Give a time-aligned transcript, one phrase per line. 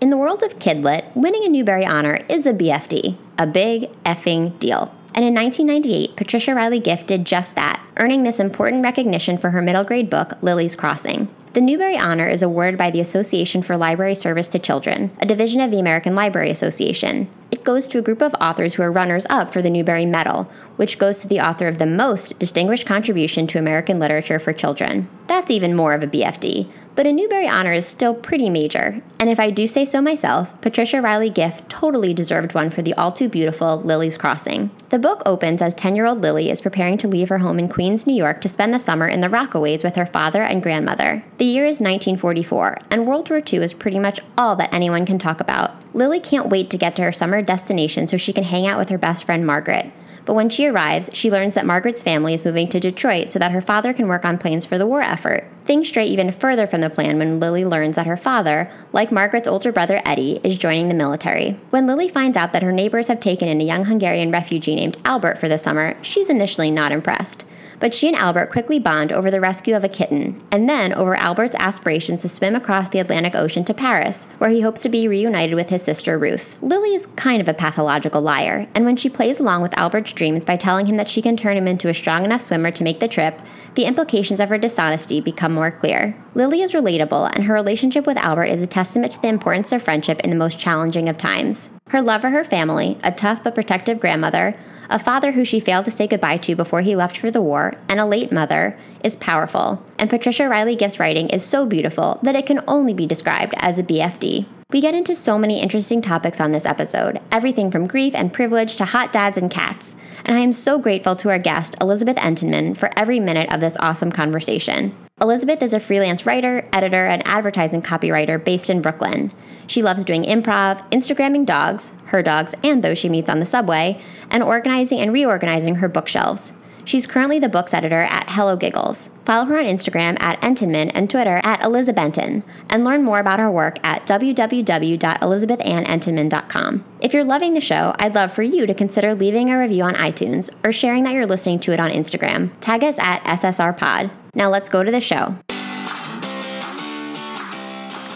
[0.00, 4.56] In the world of Kidlit, winning a Newbery Honor is a BFD, a big effing
[4.60, 4.94] deal.
[5.12, 9.60] And in 1998, Patricia Reilly Giff did just that, earning this important recognition for her
[9.60, 11.26] middle grade book, Lily's Crossing.
[11.54, 15.60] The Newbery Honor is awarded by the Association for Library Service to Children, a division
[15.60, 17.28] of the American Library Association.
[17.50, 20.44] It goes to a group of authors who are runners up for the Newbery Medal,
[20.76, 25.08] which goes to the author of the most distinguished contribution to American literature for children.
[25.26, 29.30] That's even more of a BFD, but a Newbery Honor is still pretty major, and
[29.30, 33.12] if I do say so myself, Patricia Reilly Giff totally deserved one for the all
[33.12, 34.72] too beautiful Lily's Crossing.
[34.88, 37.68] The book opens as 10 year old Lily is preparing to leave her home in
[37.68, 41.22] Queens, New York to spend the summer in the Rockaways with her father and grandmother.
[41.36, 45.20] The year is 1944, and World War II is pretty much all that anyone can
[45.20, 45.76] talk about.
[45.94, 48.88] Lily can't wait to get to her summer destination so she can hang out with
[48.88, 49.92] her best friend Margaret.
[50.28, 53.52] But when she arrives, she learns that Margaret's family is moving to Detroit so that
[53.52, 55.48] her father can work on planes for the war effort.
[55.64, 59.48] Things stray even further from the plan when Lily learns that her father, like Margaret's
[59.48, 61.52] older brother Eddie, is joining the military.
[61.70, 64.98] When Lily finds out that her neighbors have taken in a young Hungarian refugee named
[65.06, 67.46] Albert for the summer, she's initially not impressed
[67.80, 71.14] but she and Albert quickly bond over the rescue of a kitten, and then over
[71.14, 75.08] Albert's aspirations to swim across the Atlantic Ocean to Paris, where he hopes to be
[75.08, 76.56] reunited with his sister Ruth.
[76.62, 80.44] Lily is kind of a pathological liar, and when she plays along with Albert's dreams
[80.44, 83.00] by telling him that she can turn him into a strong enough swimmer to make
[83.00, 83.40] the trip,
[83.74, 86.14] the implications of her dishonesty become more clear.
[86.34, 89.82] Lily is relatable, and her relationship with Albert is a testament to the importance of
[89.82, 91.70] friendship in the most challenging of times.
[91.88, 94.54] Her love for her family, a tough but protective grandmother,
[94.90, 97.74] a father who she failed to say goodbye to before he left for the war,
[97.88, 99.82] and a late mother, is powerful.
[99.98, 103.78] And Patricia Reilly Giff's writing is so beautiful that it can only be described as
[103.78, 104.46] a BFD.
[104.70, 108.76] We get into so many interesting topics on this episode everything from grief and privilege
[108.76, 109.96] to hot dads and cats.
[110.26, 113.78] And I am so grateful to our guest, Elizabeth Entenman, for every minute of this
[113.80, 114.94] awesome conversation.
[115.22, 119.32] Elizabeth is a freelance writer, editor, and advertising copywriter based in Brooklyn.
[119.68, 123.98] She loves doing improv, Instagramming dogs, her dogs, and those she meets on the subway,
[124.30, 126.52] and organizing and reorganizing her bookshelves.
[126.88, 129.10] She's currently the books editor at HelloGiggles.
[129.26, 133.50] Follow her on Instagram at Entenman and Twitter at elizabenten, and learn more about her
[133.50, 136.84] work at www.elizabethannentenman.com.
[137.02, 139.96] If you're loving the show, I'd love for you to consider leaving a review on
[139.96, 142.52] iTunes or sharing that you're listening to it on Instagram.
[142.62, 144.10] Tag us at SSRPod.
[144.34, 145.36] Now let's go to the show.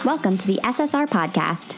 [0.03, 1.77] Welcome to the SSR Podcast.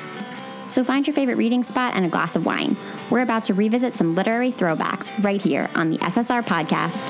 [0.71, 2.77] So find your favorite reading spot and a glass of wine.
[3.09, 7.09] We're about to revisit some literary throwbacks right here on the SSR podcast.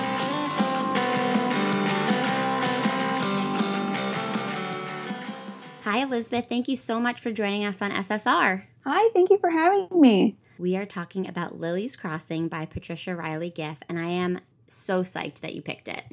[5.84, 6.48] Hi, Elizabeth.
[6.50, 8.64] Thank you so much for joining us on SSR.
[8.84, 10.36] Hi, thank you for having me.
[10.58, 15.42] We are talking about Lily's Crossing by Patricia Reilly Giff, and I am so psyched
[15.42, 16.04] that you picked it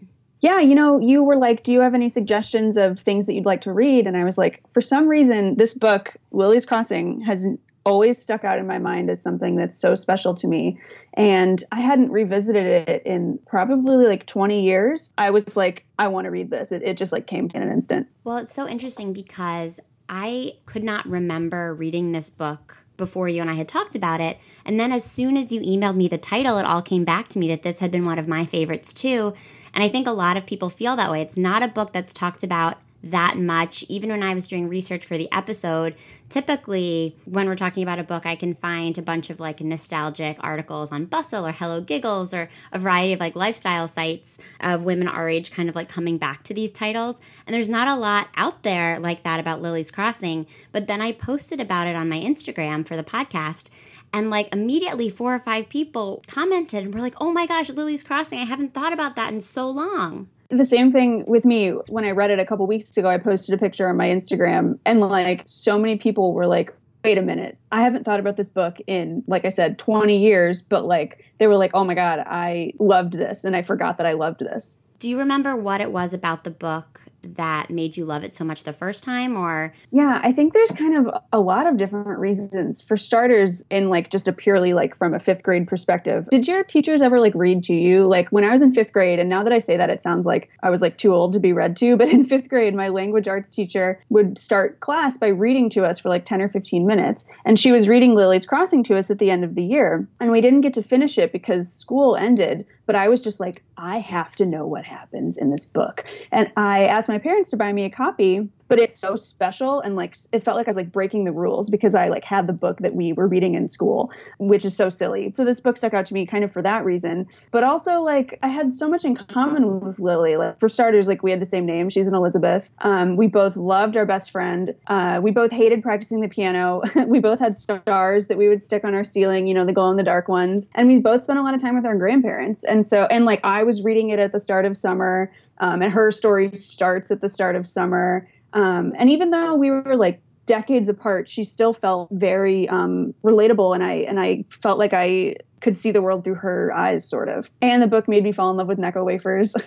[0.41, 3.47] yeah, you know, you were like, do you have any suggestions of things that you'd
[3.47, 4.07] like to read?
[4.07, 7.47] And I was like, for some reason, this book, Lily's Crossing, has
[7.85, 10.79] always stuck out in my mind as something that's so special to me.
[11.15, 15.13] And I hadn't revisited it in probably like 20 years.
[15.17, 16.71] I was like, I want to read this.
[16.71, 18.07] It, it just like came in an instant.
[18.25, 23.51] Well, it's so interesting because I could not remember reading this book before you and
[23.51, 24.39] I had talked about it.
[24.67, 27.39] And then as soon as you emailed me the title, it all came back to
[27.39, 29.33] me that this had been one of my favorites too.
[29.73, 31.23] And I think a lot of people feel that way.
[31.23, 33.85] It's not a book that's talked about that much.
[33.89, 35.95] Even when I was doing research for the episode,
[36.29, 40.37] typically when we're talking about a book, I can find a bunch of like nostalgic
[40.41, 45.29] articles on Bustle or HelloGiggles or a variety of like lifestyle sites of women our
[45.29, 47.19] age kind of like coming back to these titles.
[47.47, 50.47] And there's not a lot out there like that about Lily's Crossing.
[50.73, 53.69] But then I posted about it on my Instagram for the podcast.
[54.13, 58.03] And like immediately, four or five people commented and were like, oh my gosh, Lily's
[58.03, 58.39] Crossing.
[58.39, 60.29] I haven't thought about that in so long.
[60.51, 63.09] The same thing with me when I read it a couple weeks ago.
[63.09, 66.75] I posted a picture on my Instagram, and like so many people were like,
[67.05, 70.63] wait a minute, I haven't thought about this book in, like I said, 20 years,
[70.63, 74.07] but like they were like, oh my God, I loved this, and I forgot that
[74.07, 74.81] I loved this.
[74.99, 78.45] Do you remember what it was about the book that made you love it so
[78.45, 82.19] much the first time or yeah i think there's kind of a lot of different
[82.19, 86.47] reasons for starters in like just a purely like from a fifth grade perspective did
[86.47, 89.29] your teachers ever like read to you like when i was in fifth grade and
[89.29, 91.53] now that i say that it sounds like i was like too old to be
[91.53, 95.69] read to but in fifth grade my language arts teacher would start class by reading
[95.71, 98.97] to us for like 10 or 15 minutes and she was reading lily's crossing to
[98.97, 101.73] us at the end of the year and we didn't get to finish it because
[101.73, 105.67] school ended but I was just like, I have to know what happens in this
[105.67, 106.07] book.
[106.33, 109.97] And I asked my parents to buy me a copy but it's so special and
[109.97, 112.53] like it felt like I was like breaking the rules because I like had the
[112.53, 115.33] book that we were reading in school, which is so silly.
[115.35, 118.39] So this book stuck out to me kind of for that reason, but also like
[118.43, 120.37] I had so much in common with Lily.
[120.37, 121.89] Like for starters, like we had the same name.
[121.89, 122.69] She's an Elizabeth.
[122.81, 124.75] Um, we both loved our best friend.
[124.87, 126.83] Uh, we both hated practicing the piano.
[127.07, 129.91] we both had stars that we would stick on our ceiling, you know, the glow
[129.91, 130.69] in the dark ones.
[130.75, 132.65] And we both spent a lot of time with our grandparents.
[132.65, 135.33] And so, and like I was reading it at the start of summer.
[135.61, 139.71] Um, and her story starts at the start of summer um, and even though we
[139.71, 144.79] were like decades apart, she still felt very um, relatable, and I and I felt
[144.79, 147.51] like I could see the world through her eyes, sort of.
[147.61, 149.57] And the book made me fall in love with Necco wafers.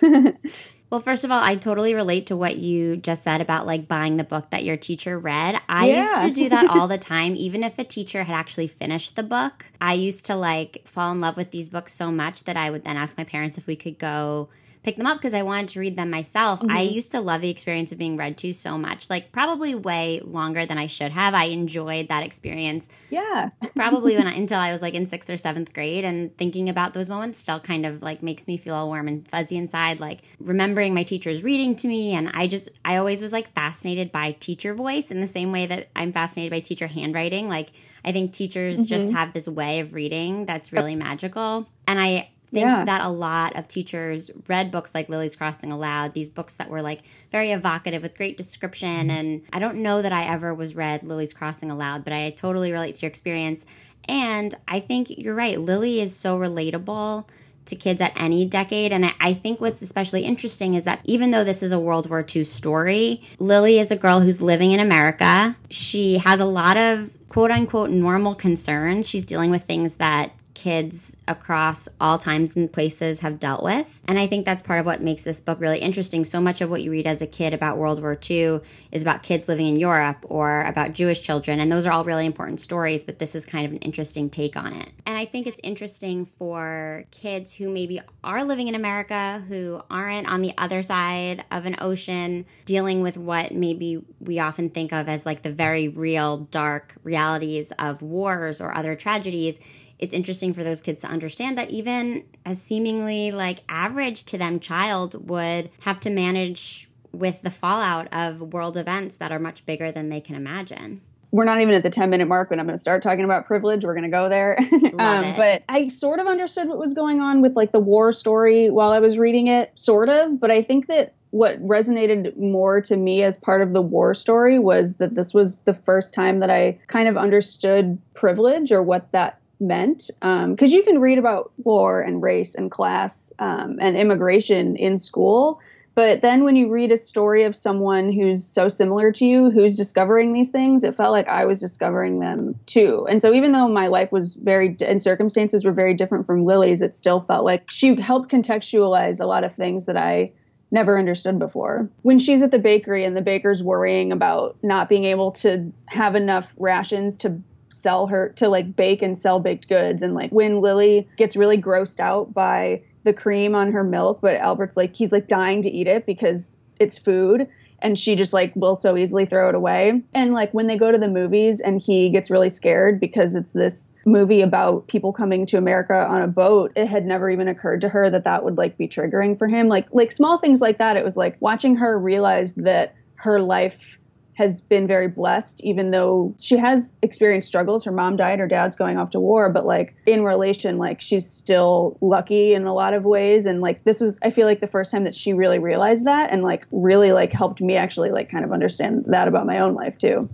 [0.92, 4.18] Well, first of all, I totally relate to what you just said about like buying
[4.18, 5.58] the book that your teacher read.
[5.66, 6.02] I yeah.
[6.02, 9.22] used to do that all the time, even if a teacher had actually finished the
[9.22, 9.64] book.
[9.80, 12.84] I used to like fall in love with these books so much that I would
[12.84, 14.50] then ask my parents if we could go
[14.82, 16.60] pick them up because I wanted to read them myself.
[16.60, 16.76] Mm-hmm.
[16.76, 20.20] I used to love the experience of being read to so much, like probably way
[20.24, 21.34] longer than I should have.
[21.34, 22.88] I enjoyed that experience.
[23.10, 23.50] Yeah.
[23.76, 26.94] probably when I, until I was like in sixth or seventh grade, and thinking about
[26.94, 30.00] those moments still kind of like makes me feel all warm and fuzzy inside.
[30.00, 34.10] Like remembering my teachers reading to me, and I just I always was like fascinated
[34.10, 37.48] by teacher voice in the same way that I'm fascinated by teacher handwriting.
[37.48, 37.70] Like
[38.04, 38.84] I think teachers mm-hmm.
[38.86, 41.68] just have this way of reading that's really magical.
[41.86, 42.84] And I think yeah.
[42.84, 46.82] that a lot of teachers read books like Lily's Crossing aloud, these books that were
[46.82, 49.08] like very evocative with great description.
[49.08, 49.10] Mm-hmm.
[49.10, 52.70] And I don't know that I ever was read Lily's Crossing aloud, but I totally
[52.70, 53.64] relate to your experience.
[54.06, 55.58] And I think you're right.
[55.58, 57.26] Lily is so relatable
[57.66, 58.92] to kids at any decade.
[58.92, 62.24] And I think what's especially interesting is that even though this is a World War
[62.34, 65.56] II story, Lily is a girl who's living in America.
[65.70, 69.08] She has a lot of quote unquote normal concerns.
[69.08, 74.00] She's dealing with things that kids across all times and places have dealt with.
[74.06, 76.24] And I think that's part of what makes this book really interesting.
[76.24, 78.60] So much of what you read as a kid about World War II
[78.90, 81.60] is about kids living in Europe or about Jewish children.
[81.60, 84.56] And those are all really important stories, but this is kind of an interesting take
[84.56, 84.90] on it.
[85.06, 90.28] And I think it's interesting for kids who maybe are living in America, who aren't
[90.28, 95.08] on the other side of an ocean, dealing with what maybe we often think of
[95.08, 99.58] as like the very real, dark realities of wars or other tragedies
[100.02, 104.58] it's interesting for those kids to understand that even a seemingly like average to them
[104.58, 109.92] child would have to manage with the fallout of world events that are much bigger
[109.92, 111.00] than they can imagine
[111.30, 113.46] we're not even at the 10 minute mark when I'm going to start talking about
[113.46, 113.84] privilege.
[113.84, 114.58] We're going to go there.
[114.98, 118.68] um, but I sort of understood what was going on with like the war story
[118.68, 120.38] while I was reading it, sort of.
[120.38, 124.58] But I think that what resonated more to me as part of the war story
[124.58, 129.10] was that this was the first time that I kind of understood privilege or what
[129.12, 133.96] that meant because um, you can read about war and race and class um, and
[133.96, 135.60] immigration in school
[135.94, 139.76] but then when you read a story of someone who's so similar to you who's
[139.76, 143.68] discovering these things it felt like i was discovering them too and so even though
[143.68, 147.70] my life was very and circumstances were very different from lily's it still felt like
[147.70, 150.30] she helped contextualize a lot of things that i
[150.72, 151.88] never understood before.
[152.00, 156.16] When she's at the bakery and the baker's worrying about not being able to have
[156.16, 157.40] enough rations to
[157.72, 161.60] sell her to like bake and sell baked goods and like when Lily gets really
[161.60, 165.70] grossed out by the cream on her milk but Albert's like he's like dying to
[165.70, 167.48] eat it because it's food
[167.82, 170.00] and she just like will so easily throw it away.
[170.14, 173.52] And like when they go to the movies and he gets really scared because it's
[173.52, 177.80] this movie about people coming to America on a boat, it had never even occurred
[177.82, 179.68] to her that that would like be triggering for him.
[179.68, 180.96] Like like small things like that.
[180.96, 183.98] It was like watching her realize that her life
[184.34, 187.84] has been very blessed, even though she has experienced struggles.
[187.84, 191.28] Her mom died, her dad's going off to war, but like in relation, like she's
[191.28, 193.44] still lucky in a lot of ways.
[193.44, 196.32] And like this was, I feel like the first time that she really realized that
[196.32, 199.74] and like really like helped me actually like kind of understand that about my own
[199.74, 200.28] life too.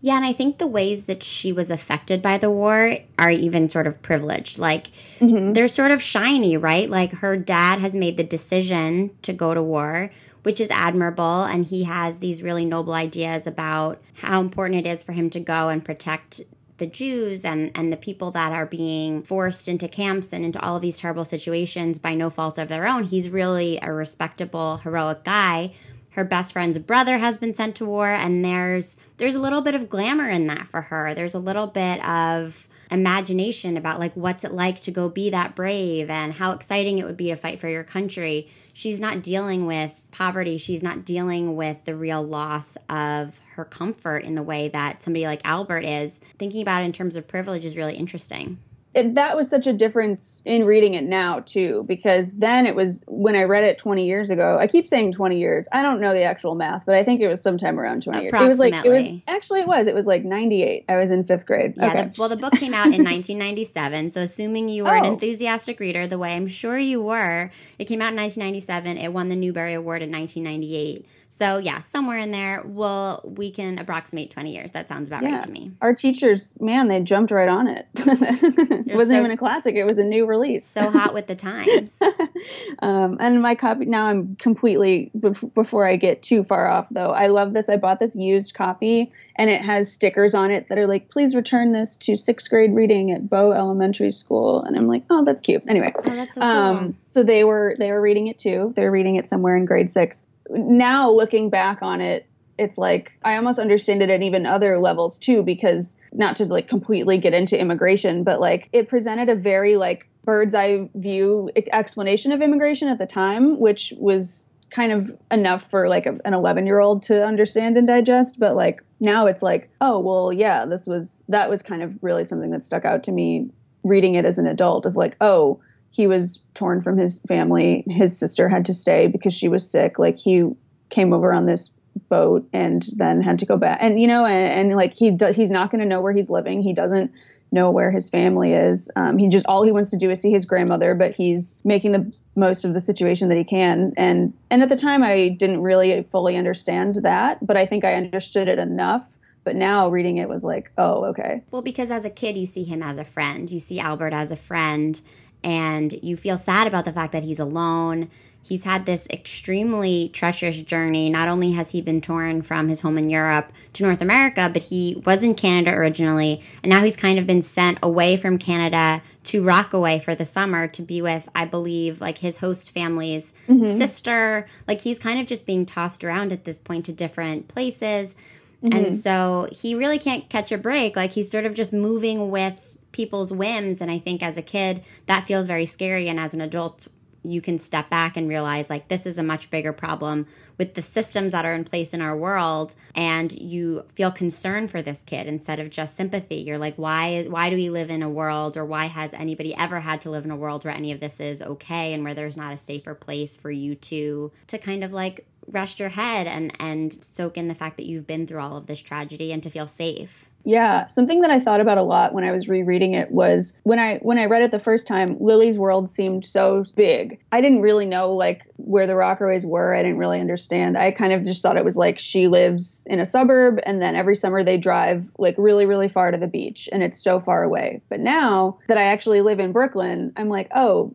[0.00, 3.68] Yeah, and I think the ways that she was affected by the war are even
[3.68, 4.56] sort of privileged.
[4.56, 5.54] Like, mm-hmm.
[5.54, 6.88] they're sort of shiny, right?
[6.88, 11.44] Like, her dad has made the decision to go to war which is admirable.
[11.44, 15.40] And he has these really noble ideas about how important it is for him to
[15.40, 16.40] go and protect
[16.78, 20.76] the Jews and, and the people that are being forced into camps and into all
[20.76, 23.02] of these terrible situations by no fault of their own.
[23.02, 25.72] He's really a respectable, heroic guy.
[26.10, 29.74] her best friend's brother has been sent to war and there's there's a little bit
[29.74, 31.14] of glamour in that for her.
[31.14, 35.54] There's a little bit of imagination about like what's it like to go be that
[35.54, 38.48] brave and how exciting it would be to fight for your country.
[38.72, 40.58] She's not dealing with poverty.
[40.58, 45.26] She's not dealing with the real loss of her comfort in the way that somebody
[45.26, 46.18] like Albert is.
[46.38, 48.58] Thinking about it in terms of privilege is really interesting
[48.94, 53.04] it, that was such a difference in reading it now too because then it was
[53.06, 55.68] when i read it 20 years ago i keep saying 20 years.
[55.72, 58.32] I don't know the actual math but i think it was sometime around 20 years.
[58.32, 59.86] It was like it was actually it was.
[59.86, 61.74] It was like 98 i was in fifth grade.
[61.76, 62.02] Yeah okay.
[62.04, 64.98] the, well the book came out in 1997 so assuming you were oh.
[64.98, 69.12] an enthusiastic reader the way i'm sure you were it came out in 1997 it
[69.12, 74.30] won the newbery award in 1998 so yeah, somewhere in there, we'll we can approximate
[74.30, 74.72] twenty years.
[74.72, 75.34] That sounds about yeah.
[75.34, 75.70] right to me.
[75.82, 77.86] Our teachers, man, they jumped right on it.
[77.94, 80.64] it wasn't so, even a classic; it was a new release.
[80.64, 82.00] so hot with the times.
[82.80, 85.10] um, and my copy now, I'm completely
[85.54, 87.10] before I get too far off though.
[87.10, 87.68] I love this.
[87.68, 91.36] I bought this used copy, and it has stickers on it that are like, "Please
[91.36, 95.42] return this to sixth grade reading at Bow Elementary School." And I'm like, "Oh, that's
[95.42, 96.50] cute." Anyway, oh, that's so, cool.
[96.50, 98.72] um, so they were they were reading it too.
[98.74, 102.26] They're reading it somewhere in grade six now looking back on it,
[102.58, 106.68] it's like I almost understand it at even other levels too, because not to like
[106.68, 112.32] completely get into immigration, but like it presented a very like bird's eye view explanation
[112.32, 116.66] of immigration at the time, which was kind of enough for like a, an 11
[116.66, 118.38] year old to understand and digest.
[118.38, 122.24] But like now it's like oh well yeah this was that was kind of really
[122.24, 123.48] something that stuck out to me
[123.84, 127.84] reading it as an adult of like oh he was torn from his family.
[127.88, 129.98] His sister had to stay because she was sick.
[129.98, 130.50] Like he
[130.90, 131.72] came over on this
[132.08, 133.78] boat and then had to go back.
[133.80, 136.30] And you know, and, and like he does, he's not going to know where he's
[136.30, 136.62] living.
[136.62, 137.12] He doesn't
[137.50, 138.90] know where his family is.
[138.96, 141.92] Um, he just all he wants to do is see his grandmother, but he's making
[141.92, 143.92] the most of the situation that he can.
[143.96, 147.94] And and at the time, I didn't really fully understand that, but I think I
[147.94, 149.08] understood it enough
[149.44, 152.64] but now reading it was like oh okay well because as a kid you see
[152.64, 155.00] him as a friend you see albert as a friend
[155.42, 158.10] and you feel sad about the fact that he's alone.
[158.42, 161.10] He's had this extremely treacherous journey.
[161.10, 164.62] Not only has he been torn from his home in Europe to North America, but
[164.62, 169.02] he was in Canada originally, and now he's kind of been sent away from Canada
[169.24, 173.76] to Rockaway for the summer to be with, I believe, like his host family's mm-hmm.
[173.76, 174.46] sister.
[174.66, 178.14] Like he's kind of just being tossed around at this point to different places.
[178.62, 178.76] Mm-hmm.
[178.76, 180.96] And so he really can't catch a break.
[180.96, 183.80] Like he's sort of just moving with people's whims.
[183.80, 186.08] And I think as a kid, that feels very scary.
[186.08, 186.88] And as an adult,
[187.22, 190.26] you can step back and realize like this is a much bigger problem
[190.58, 194.82] with the systems that are in place in our world and you feel concern for
[194.82, 198.04] this kid instead of just sympathy you're like why is why do we live in
[198.04, 200.92] a world or why has anybody ever had to live in a world where any
[200.92, 204.56] of this is okay and where there's not a safer place for you to to
[204.56, 208.28] kind of like rest your head and and soak in the fact that you've been
[208.28, 211.78] through all of this tragedy and to feel safe yeah, something that I thought about
[211.78, 214.58] a lot when I was rereading it was when I when I read it the
[214.58, 217.20] first time, Lily's world seemed so big.
[217.32, 219.74] I didn't really know like where the Rockaways were.
[219.74, 220.78] I didn't really understand.
[220.78, 223.94] I kind of just thought it was like she lives in a suburb and then
[223.94, 227.42] every summer they drive like really really far to the beach and it's so far
[227.42, 227.82] away.
[227.88, 230.94] But now that I actually live in Brooklyn, I'm like, "Oh,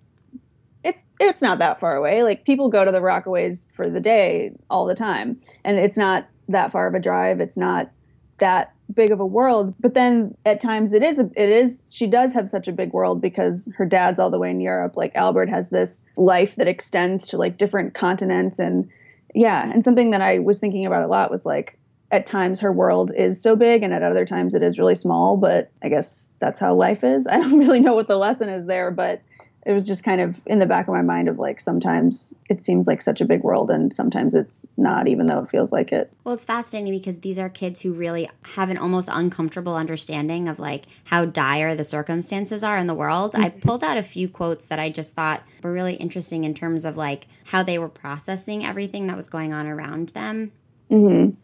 [0.83, 2.23] it's it's not that far away.
[2.23, 6.27] Like people go to the Rockaways for the day all the time, and it's not
[6.49, 7.39] that far of a drive.
[7.39, 7.91] It's not
[8.39, 12.33] that big of a world but then at times it is it is she does
[12.33, 14.97] have such a big world because her dad's all the way in Europe.
[14.97, 18.59] Like Albert has this life that extends to like different continents.
[18.59, 18.89] And
[19.33, 21.77] yeah and something that I was thinking about a lot was like
[22.11, 25.37] at times her world is so big and at other times it is really small
[25.37, 27.27] but I guess that's how life is.
[27.31, 29.21] I don't really know what the lesson is there but
[29.65, 32.61] it was just kind of in the back of my mind of like sometimes it
[32.61, 35.91] seems like such a big world and sometimes it's not even though it feels like
[35.91, 40.47] it well it's fascinating because these are kids who really have an almost uncomfortable understanding
[40.49, 43.45] of like how dire the circumstances are in the world mm-hmm.
[43.45, 46.85] i pulled out a few quotes that i just thought were really interesting in terms
[46.85, 50.51] of like how they were processing everything that was going on around them
[50.91, 51.35] mm-hmm.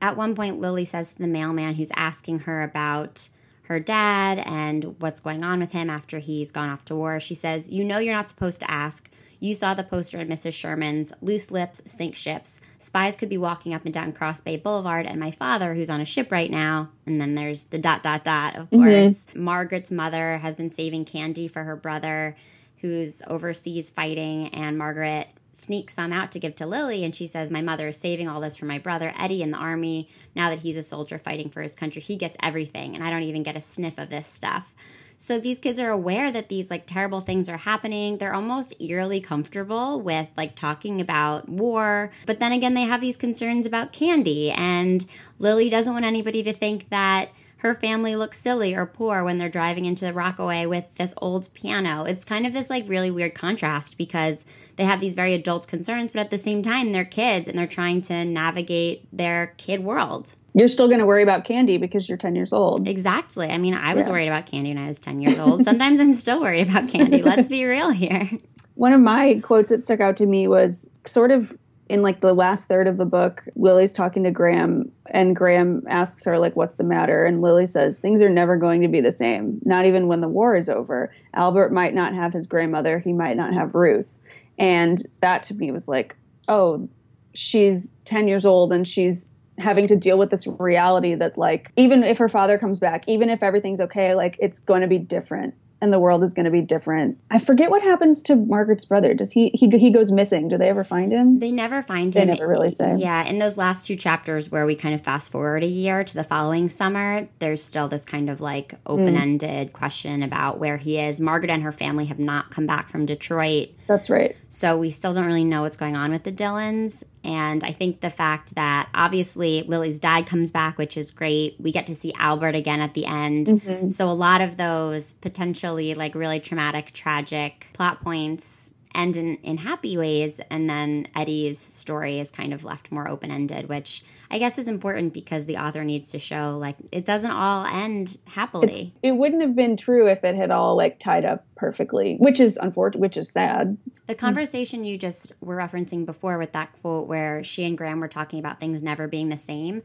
[0.00, 3.28] at one point lily says to the mailman who's asking her about
[3.70, 7.20] her dad and what's going on with him after he's gone off to war.
[7.20, 9.08] She says, You know, you're not supposed to ask.
[9.38, 10.54] You saw the poster at Mrs.
[10.54, 12.60] Sherman's loose lips sink ships.
[12.78, 16.00] Spies could be walking up and down Cross Bay Boulevard, and my father, who's on
[16.00, 16.90] a ship right now.
[17.06, 18.82] And then there's the dot, dot, dot, of mm-hmm.
[18.82, 19.26] course.
[19.26, 19.40] Mm-hmm.
[19.40, 22.36] Margaret's mother has been saving candy for her brother
[22.80, 27.50] who's overseas fighting, and Margaret sneak some out to give to Lily, and she says,
[27.50, 30.08] My mother is saving all this for my brother Eddie in the army.
[30.34, 33.24] Now that he's a soldier fighting for his country, he gets everything, and I don't
[33.24, 34.74] even get a sniff of this stuff.
[35.22, 38.16] So these kids are aware that these like terrible things are happening.
[38.16, 42.10] They're almost eerily comfortable with like talking about war.
[42.24, 44.50] But then again, they have these concerns about candy.
[44.50, 45.04] And
[45.38, 49.50] Lily doesn't want anybody to think that her family looks silly or poor when they're
[49.50, 52.04] driving into the Rockaway with this old piano.
[52.04, 54.46] It's kind of this like really weird contrast because
[54.76, 57.66] they have these very adult concerns, but at the same time, they're kids and they're
[57.66, 60.34] trying to navigate their kid world.
[60.54, 62.88] You're still going to worry about candy because you're 10 years old.
[62.88, 63.50] Exactly.
[63.50, 64.12] I mean, I was yeah.
[64.12, 65.64] worried about candy when I was 10 years old.
[65.64, 67.22] Sometimes I'm still worried about candy.
[67.22, 68.28] Let's be real here.
[68.74, 71.56] One of my quotes that stuck out to me was sort of
[71.90, 76.24] in like the last third of the book, Lily's talking to Gram, and Gram asks
[76.24, 79.10] her like, "What's the matter?" And Lily says, "Things are never going to be the
[79.10, 79.60] same.
[79.64, 81.12] Not even when the war is over.
[81.34, 83.00] Albert might not have his grandmother.
[83.00, 84.14] He might not have Ruth."
[84.60, 86.14] And that to me was like,
[86.46, 86.88] "Oh,
[87.34, 89.26] she's ten years old and she's."
[89.58, 93.28] having to deal with this reality that like even if her father comes back even
[93.28, 96.50] if everything's okay like it's going to be different and the world is going to
[96.50, 97.18] be different.
[97.30, 99.14] I forget what happens to Margaret's brother.
[99.14, 100.48] Does he he he goes missing?
[100.48, 101.38] Do they ever find him?
[101.38, 102.28] They never find they him.
[102.28, 102.96] They never really say.
[102.96, 106.14] Yeah, in those last two chapters where we kind of fast forward a year to
[106.14, 109.72] the following summer, there's still this kind of like open-ended mm.
[109.72, 111.20] question about where he is.
[111.20, 113.70] Margaret and her family have not come back from Detroit.
[113.86, 114.36] That's right.
[114.48, 118.00] So we still don't really know what's going on with the Dillons and I think
[118.00, 121.56] the fact that obviously Lily's dad comes back, which is great.
[121.60, 123.46] We get to see Albert again at the end.
[123.46, 123.90] Mm-hmm.
[123.90, 128.59] So a lot of those potentially like really traumatic, tragic plot points
[128.94, 130.40] end in, in happy ways.
[130.50, 134.68] And then Eddie's story is kind of left more open ended, which I guess is
[134.68, 138.80] important because the author needs to show like it doesn't all end happily.
[138.80, 142.40] It's, it wouldn't have been true if it had all like tied up perfectly, which
[142.40, 143.76] is unfortunate, which is sad.
[144.06, 148.08] The conversation you just were referencing before with that quote where she and Gram were
[148.08, 149.82] talking about things never being the same.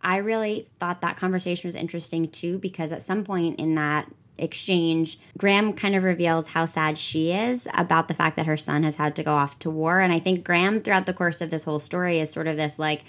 [0.00, 4.08] I really thought that conversation was interesting too because at some point in that
[4.38, 8.82] exchange, Gram kind of reveals how sad she is about the fact that her son
[8.82, 10.00] has had to go off to war.
[10.00, 12.78] And I think Gram, throughout the course of this whole story, is sort of this
[12.78, 13.04] like,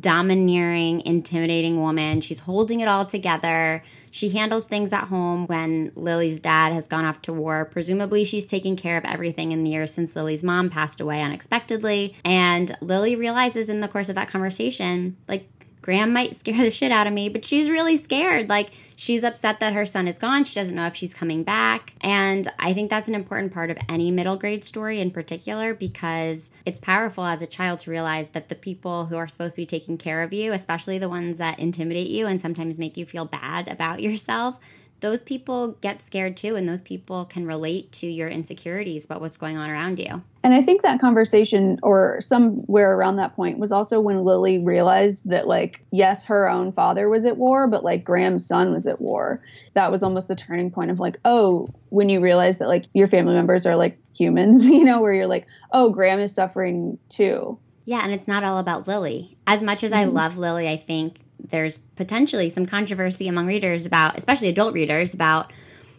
[0.00, 2.20] domineering, intimidating woman.
[2.20, 3.82] She's holding it all together.
[4.10, 7.64] She handles things at home when Lily's dad has gone off to war.
[7.64, 12.14] Presumably, she's taking care of everything in the years since Lily's mom passed away unexpectedly.
[12.24, 15.48] And Lily realizes in the course of that conversation, like,
[15.80, 18.50] Gram might scare the shit out of me, but she's really scared.
[18.50, 20.42] Like, she's upset that her son is gone.
[20.42, 21.94] She doesn't know if she's coming back.
[22.00, 26.50] And I think that's an important part of any middle grade story in particular because
[26.66, 29.66] it's powerful as a child to realize that the people who are supposed to be
[29.66, 33.24] taking care of you, especially the ones that intimidate you and sometimes make you feel
[33.24, 34.58] bad about yourself,
[35.00, 39.36] those people get scared too and those people can relate to your insecurities about what's
[39.36, 43.72] going on around you and i think that conversation or somewhere around that point was
[43.72, 48.04] also when lily realized that like yes her own father was at war but like
[48.04, 49.42] gram's son was at war
[49.74, 53.08] that was almost the turning point of like oh when you realize that like your
[53.08, 57.58] family members are like humans you know where you're like oh graham is suffering too
[57.88, 59.38] yeah, and it's not all about Lily.
[59.46, 60.10] As much as mm-hmm.
[60.10, 65.14] I love Lily, I think there's potentially some controversy among readers about, especially adult readers,
[65.14, 65.52] about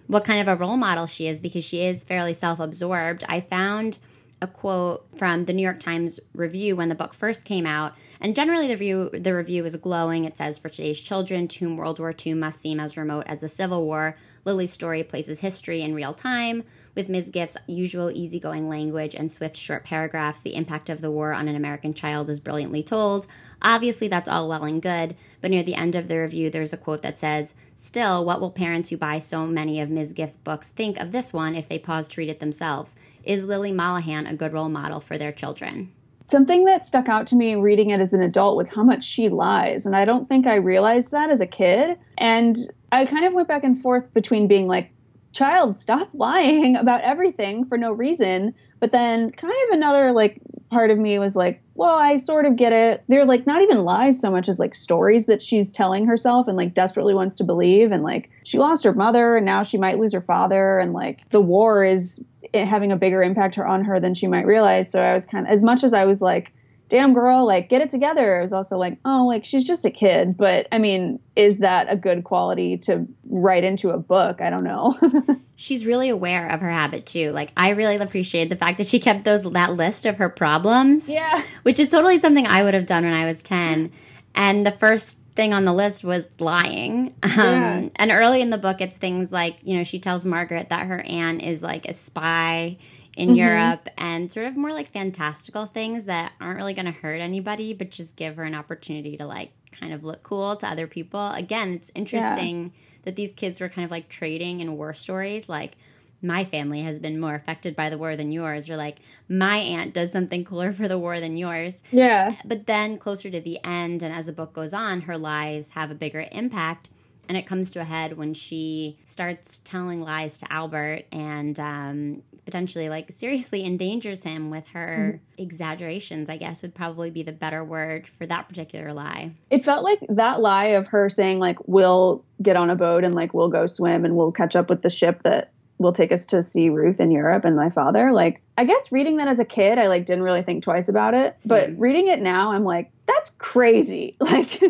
[0.08, 3.24] what kind of a role model she is because she is fairly self absorbed.
[3.30, 4.00] I found
[4.42, 8.36] a quote from the New York Times review when the book first came out, and
[8.36, 10.26] generally the review the review is glowing.
[10.26, 13.40] It says for today's children, to whom World War II must seem as remote as
[13.40, 16.64] the Civil War, Lily's story places history in real time.
[16.96, 17.30] With Ms.
[17.30, 21.56] Giff's usual easygoing language and swift short paragraphs, the impact of the war on an
[21.56, 23.28] American child is brilliantly told.
[23.62, 26.78] Obviously, that's all well and good, but near the end of the review, there's a
[26.78, 30.14] quote that says, Still, what will parents who buy so many of Ms.
[30.14, 32.96] Giff's books think of this one if they pause to read it themselves?
[33.24, 35.92] Is Lily Mollahan a good role model for their children?
[36.26, 39.30] Something that stuck out to me reading it as an adult was how much she
[39.30, 39.86] lies.
[39.86, 41.98] And I don't think I realized that as a kid.
[42.18, 42.58] And
[42.92, 44.92] I kind of went back and forth between being like,
[45.32, 48.54] child, stop lying about everything for no reason.
[48.80, 50.40] But then kind of another like
[50.70, 53.04] part of me was like, well, I sort of get it.
[53.08, 56.58] They're like not even lies so much as like stories that she's telling herself and
[56.58, 57.92] like desperately wants to believe.
[57.92, 60.80] And like she lost her mother and now she might lose her father.
[60.80, 64.92] And like the war is having a bigger impact on her than she might realize.
[64.92, 66.54] So I was kind of, as much as I was like,
[66.90, 68.40] damn girl, like get it together.
[68.40, 70.36] I was also like, oh, like she's just a kid.
[70.36, 74.42] But I mean, is that a good quality to write into a book?
[74.42, 74.98] I don't know.
[75.56, 77.32] she's really aware of her habit too.
[77.32, 81.08] Like I really appreciate the fact that she kept those that list of her problems.
[81.08, 81.44] Yeah.
[81.64, 83.92] Which is totally something I would have done when I was 10.
[84.36, 87.16] And the first thing on the list was lying.
[87.24, 87.90] Um, yeah.
[87.96, 91.00] And early in the book, it's things like, you know, she tells Margaret that her
[91.00, 92.78] aunt is like a spy
[93.20, 93.36] in mm-hmm.
[93.36, 97.74] Europe and sort of more like fantastical things that aren't really going to hurt anybody,
[97.74, 101.30] but just give her an opportunity to like kind of look cool to other people.
[101.32, 102.64] Again, it's interesting.
[102.64, 102.70] Yeah.
[103.04, 105.74] that these kids were kind of like trading in war stories, like
[106.22, 108.98] my family has been more affected by the war than yours, or like
[109.30, 111.82] my aunt does something cooler for the war than yours.
[111.92, 112.36] Yeah.
[112.46, 115.92] But then closer to the end, and as the book goes on, her lies have
[115.92, 116.90] a bigger impact.
[117.30, 122.24] And it comes to a head when she starts telling lies to Albert and um,
[122.44, 125.44] potentially, like, seriously endangers him with her mm-hmm.
[125.44, 129.32] exaggerations, I guess would probably be the better word for that particular lie.
[129.52, 133.14] It felt like that lie of her saying, like, we'll get on a boat and,
[133.14, 136.26] like, we'll go swim and we'll catch up with the ship that will take us
[136.26, 138.12] to see Ruth in Europe and my father.
[138.12, 141.14] Like, I guess reading that as a kid, I like didn't really think twice about
[141.14, 141.38] it.
[141.46, 144.16] But reading it now, I'm like, that's crazy.
[144.30, 144.62] Like,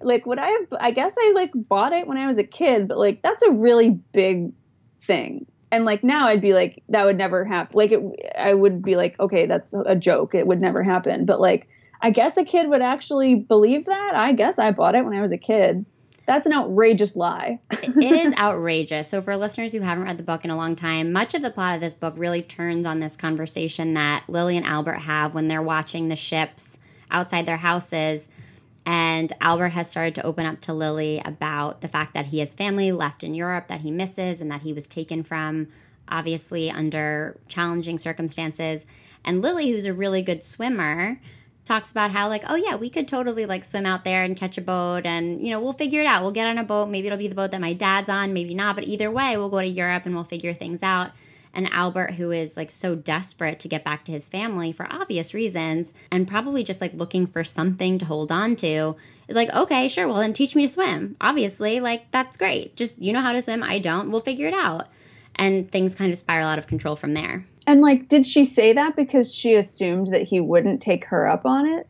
[0.00, 2.86] like what I have, I guess I like bought it when I was a kid,
[2.86, 4.52] but like that's a really big
[5.02, 5.46] thing.
[5.72, 7.76] And like now, I'd be like, that would never happen.
[7.76, 8.00] Like, it,
[8.38, 10.34] I would be like, okay, that's a joke.
[10.34, 11.26] It would never happen.
[11.26, 11.68] But like,
[12.00, 14.14] I guess a kid would actually believe that.
[14.14, 15.84] I guess I bought it when I was a kid.
[16.26, 17.58] That's an outrageous lie.
[17.70, 19.08] it is outrageous.
[19.08, 21.50] So, for listeners who haven't read the book in a long time, much of the
[21.50, 25.48] plot of this book really turns on this conversation that Lily and Albert have when
[25.48, 26.77] they're watching the ships
[27.10, 28.28] outside their houses.
[28.86, 32.54] And Albert has started to open up to Lily about the fact that he has
[32.54, 35.68] family left in Europe that he misses and that he was taken from,
[36.08, 38.86] obviously, under challenging circumstances.
[39.24, 41.20] And Lily, who's a really good swimmer,
[41.68, 44.56] talks about how like oh yeah we could totally like swim out there and catch
[44.56, 46.22] a boat and you know we'll figure it out.
[46.22, 46.88] We'll get on a boat.
[46.88, 48.32] Maybe it'll be the boat that my dad's on.
[48.32, 48.74] Maybe not.
[48.74, 51.10] But either way we'll go to europe and we'll figure things out
[51.58, 55.34] and albert who is like so desperate to get back to his family for obvious
[55.34, 58.94] reasons and probably just like looking for something to hold on to
[59.26, 61.16] is like okay sure well then teach me to swim.
[61.20, 62.76] Obviously like that's great.
[62.76, 64.88] Just you know how to swim i don't we'll figure it out.
[65.34, 67.44] And things kind of spiral out of control from there.
[67.66, 71.44] And like, did she say that because she assumed that he wouldn't take her up
[71.44, 71.86] on it?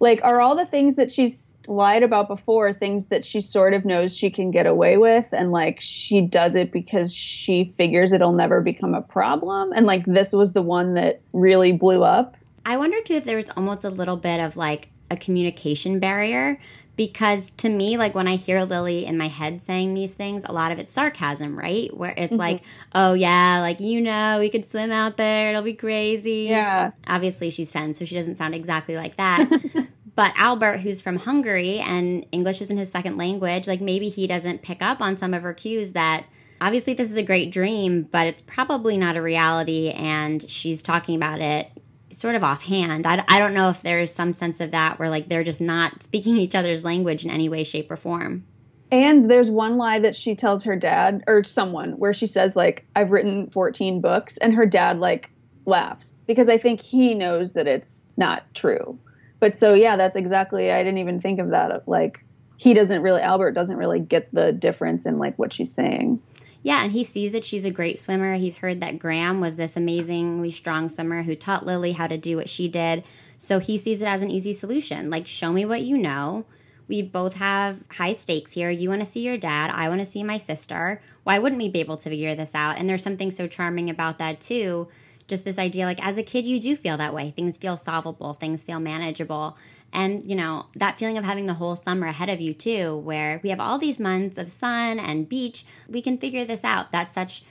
[0.00, 3.84] Like, are all the things that she's lied about before things that she sort of
[3.84, 5.26] knows she can get away with?
[5.32, 9.72] And like, she does it because she figures it'll never become a problem?
[9.72, 12.36] And like, this was the one that really blew up?
[12.64, 16.58] I wonder too if there was almost a little bit of like a communication barrier
[17.00, 20.52] because to me like when i hear lily in my head saying these things a
[20.52, 21.96] lot of it's sarcasm right?
[21.96, 22.36] Where it's mm-hmm.
[22.36, 22.62] like
[22.94, 26.48] oh yeah like you know we could swim out there it'll be crazy.
[26.50, 26.90] Yeah.
[27.06, 29.48] Obviously she's 10 so she doesn't sound exactly like that.
[30.16, 34.60] But albert who's from hungary and english isn't his second language like maybe he doesn't
[34.60, 36.26] pick up on some of her cues that
[36.60, 41.16] obviously this is a great dream but it's probably not a reality and she's talking
[41.16, 41.70] about it
[42.12, 43.06] sort of offhand.
[43.06, 46.02] I, I don't know if there's some sense of that where like they're just not
[46.02, 48.44] speaking each other's language in any way, shape, or form.
[48.92, 52.84] And there's one lie that she tells her dad or someone where she says like
[52.96, 55.30] I've written 14 books and her dad like
[55.64, 58.98] laughs because I think he knows that it's not true.
[59.38, 62.24] But so yeah, that's exactly I didn't even think of that like
[62.56, 66.20] he doesn't really Albert doesn't really get the difference in like what she's saying.
[66.62, 68.34] Yeah, and he sees that she's a great swimmer.
[68.34, 72.36] He's heard that Gram was this amazingly strong swimmer who taught Lily how to do
[72.36, 73.02] what she did.
[73.38, 75.08] So he sees it as an easy solution.
[75.08, 76.44] Like, show me what you know.
[76.86, 78.68] We both have high stakes here.
[78.68, 79.70] You want to see your dad.
[79.70, 81.00] I want to see my sister.
[81.22, 82.76] Why wouldn't we be able to figure this out?
[82.76, 84.88] And there's something so charming about that, too.
[85.28, 87.30] Just this idea like, as a kid, you do feel that way.
[87.30, 89.56] Things feel solvable, things feel manageable.
[89.92, 93.40] And, you know, that feeling of having the whole summer ahead of you, too, where
[93.42, 96.92] we have all these months of sun and beach, we can figure this out.
[96.92, 97.42] That's such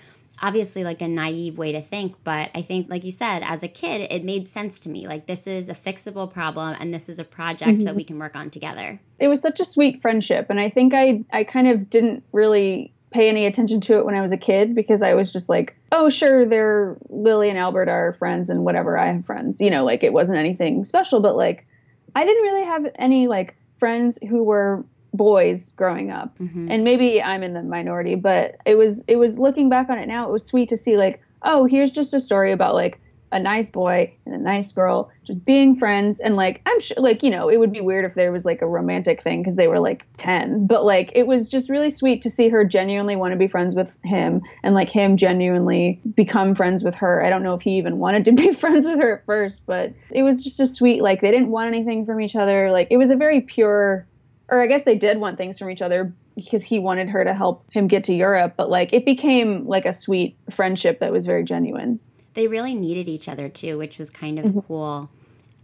[0.42, 3.68] obviously like a naive way to think but i think like you said as a
[3.68, 7.20] kid it made sense to me like this is a fixable problem and this is
[7.20, 7.86] a project mm-hmm.
[7.86, 10.94] that we can work on together it was such a sweet friendship and i think
[10.94, 14.38] i i kind of didn't really pay any attention to it when i was a
[14.38, 18.64] kid because i was just like oh sure they're lily and albert are friends and
[18.64, 21.68] whatever i have friends you know like it wasn't anything special but like
[22.16, 26.70] I didn't really have any like friends who were boys growing up mm-hmm.
[26.70, 30.08] and maybe i'm in the minority but it was it was looking back on it
[30.08, 33.40] now it was sweet to see like oh here's just a story about like a
[33.40, 36.20] nice boy and a nice girl just being friends.
[36.20, 38.62] And like i'm sure like you know it would be weird if there was like
[38.62, 42.22] a romantic thing because they were like 10 but like it was just really sweet
[42.24, 46.56] to see her genuinely want to be friends with him and like him genuinely become
[46.56, 47.24] friends with her.
[47.24, 49.94] I don't know if he even wanted to be friends with her at first but
[50.12, 52.72] it was just a sweet like they didn't want anything from each other.
[52.72, 54.06] Like it was a very pure
[54.52, 57.34] or i guess they did want things from each other because he wanted her to
[57.34, 61.26] help him get to Europe, but like it became like a sweet friendship that was
[61.26, 62.00] very genuine
[62.40, 64.60] they really needed each other too, which was kind of mm-hmm.
[64.62, 65.10] cool.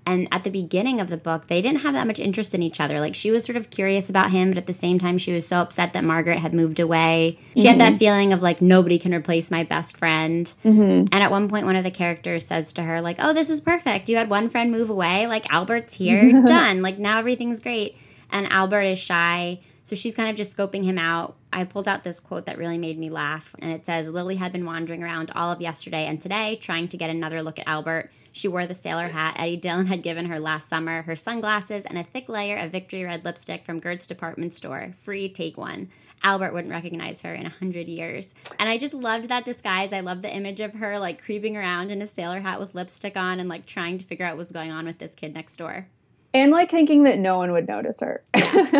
[0.05, 2.81] And at the beginning of the book, they didn't have that much interest in each
[2.81, 2.99] other.
[2.99, 5.47] Like she was sort of curious about him, but at the same time, she was
[5.47, 7.39] so upset that Margaret had moved away.
[7.53, 7.67] She mm-hmm.
[7.69, 7.97] had that mm-hmm.
[7.97, 10.51] feeling of like nobody can replace my best friend.
[10.65, 11.07] Mm-hmm.
[11.11, 13.61] And at one point, one of the characters says to her, like, "Oh, this is
[13.61, 14.09] perfect.
[14.09, 15.27] You had one friend move away.
[15.27, 16.81] Like Albert's here, done.
[16.81, 17.95] Like now everything's great."
[18.31, 21.35] And Albert is shy So she's kind of just scoping him out.
[21.53, 24.51] I pulled out this quote that really made me laugh, and it says Lily had
[24.51, 28.11] been wandering around all of yesterday and today trying to get another look at Albert.
[28.31, 31.99] She wore the sailor hat Eddie Dillon had given her last summer, her sunglasses, and
[31.99, 34.91] a thick layer of Victory Red lipstick from Gert's department store.
[34.95, 35.87] Free, take one.
[36.23, 38.33] Albert wouldn't recognize her in a hundred years.
[38.57, 39.93] And I just loved that disguise.
[39.93, 43.15] I love the image of her like creeping around in a sailor hat with lipstick
[43.15, 45.85] on and like trying to figure out what's going on with this kid next door
[46.35, 48.21] and like thinking that no one would notice her.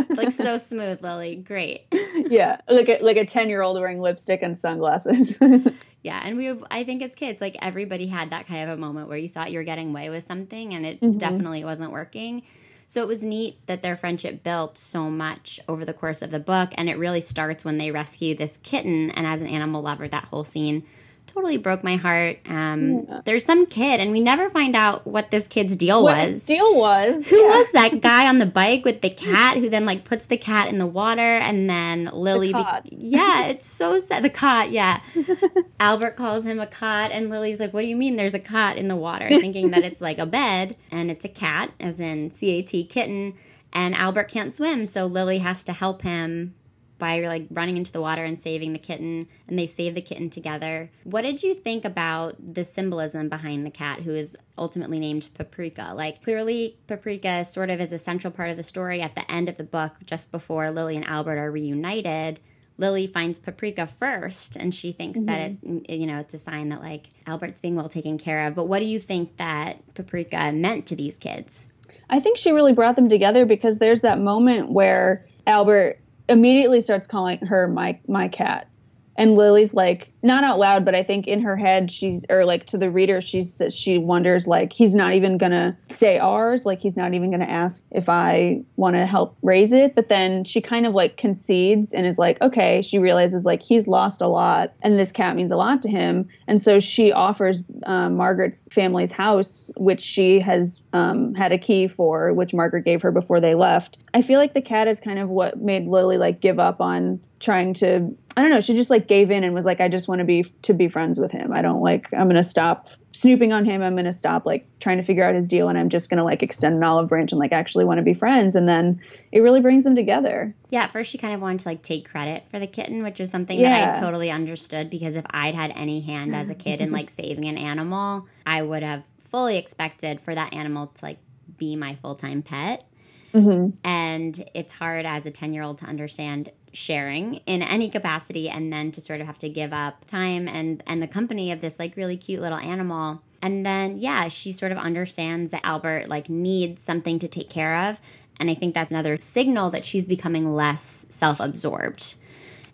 [0.09, 1.37] like so smooth, Lily.
[1.37, 1.87] Great.
[2.29, 5.39] yeah, like a, like a ten year old wearing lipstick and sunglasses.
[6.03, 8.81] yeah, and we have, I think as kids, like everybody had that kind of a
[8.81, 11.17] moment where you thought you were getting away with something, and it mm-hmm.
[11.17, 12.43] definitely wasn't working.
[12.87, 16.39] So it was neat that their friendship built so much over the course of the
[16.39, 19.11] book, and it really starts when they rescue this kitten.
[19.11, 20.83] And as an animal lover, that whole scene
[21.27, 22.39] totally broke my heart.
[22.47, 23.21] Um, yeah.
[23.25, 26.43] There's some kid, and we never find out what this kid's deal what was.
[26.43, 27.27] deal was?
[27.27, 27.49] Who yeah.
[27.49, 30.67] was that guy on the bike with the cat who then like puts the cat
[30.67, 32.51] in the water, and then Lily?
[32.51, 34.23] The be- yeah, it's so sad.
[34.23, 35.01] The cot, yeah.
[35.79, 38.15] Albert calls him a cot, and Lily's like, "What do you mean?
[38.15, 41.29] There's a cot in the water?" Thinking that it's like a bed, and it's a
[41.29, 43.33] cat, as in C A T kitten.
[43.73, 46.55] And Albert can't swim, so Lily has to help him
[46.97, 50.29] by like running into the water and saving the kitten and they save the kitten
[50.29, 50.89] together.
[51.03, 55.93] What did you think about the symbolism behind the cat who is ultimately named paprika?
[55.95, 59.01] Like clearly paprika sort of is a central part of the story.
[59.01, 62.39] At the end of the book just before lily and albert are reunited
[62.77, 65.27] lily finds paprika first and she thinks mm-hmm.
[65.27, 68.47] that it mm, you know it's a sign that like albert's being well taken care
[68.47, 68.55] of.
[68.55, 71.67] But what do you think that paprika meant to these kids?
[72.09, 77.07] I think she really brought them together because there's that moment where albert immediately starts
[77.07, 78.67] calling her my my cat
[79.17, 82.65] and Lily's like not out loud, but I think in her head she's or like
[82.67, 86.97] to the reader she's she wonders like he's not even gonna say ours, like he's
[86.97, 89.95] not even gonna ask if I want to help raise it.
[89.95, 93.87] But then she kind of like concedes and is like, okay, she realizes like he's
[93.87, 97.63] lost a lot and this cat means a lot to him, and so she offers
[97.85, 103.01] um, Margaret's family's house, which she has um, had a key for, which Margaret gave
[103.01, 103.97] her before they left.
[104.13, 107.19] I feel like the cat is kind of what made Lily like give up on
[107.39, 110.07] trying to I don't know, she just like gave in and was like I just
[110.07, 111.53] want to be to be friends with him.
[111.53, 113.81] I don't like I'm going to stop snooping on him.
[113.81, 116.17] I'm going to stop like trying to figure out his deal and I'm just going
[116.17, 119.01] to like extend an olive branch and like actually want to be friends and then
[119.31, 120.53] it really brings them together.
[120.69, 123.21] Yeah, at first she kind of wanted to like take credit for the kitten, which
[123.21, 123.93] is something yeah.
[123.93, 127.09] that I totally understood because if I'd had any hand as a kid in like
[127.11, 131.19] saving an animal, I would have fully expected for that animal to like
[131.57, 132.85] be my full-time pet.
[133.33, 133.77] Mm-hmm.
[133.83, 138.71] And it's hard as a 10 year old to understand sharing in any capacity and
[138.71, 141.79] then to sort of have to give up time and and the company of this
[141.79, 143.21] like really cute little animal.
[143.41, 147.89] And then yeah she sort of understands that albert like needs something to take care
[147.89, 147.99] of.
[148.37, 152.15] And i think that's another signal that she's becoming less self-absorbed.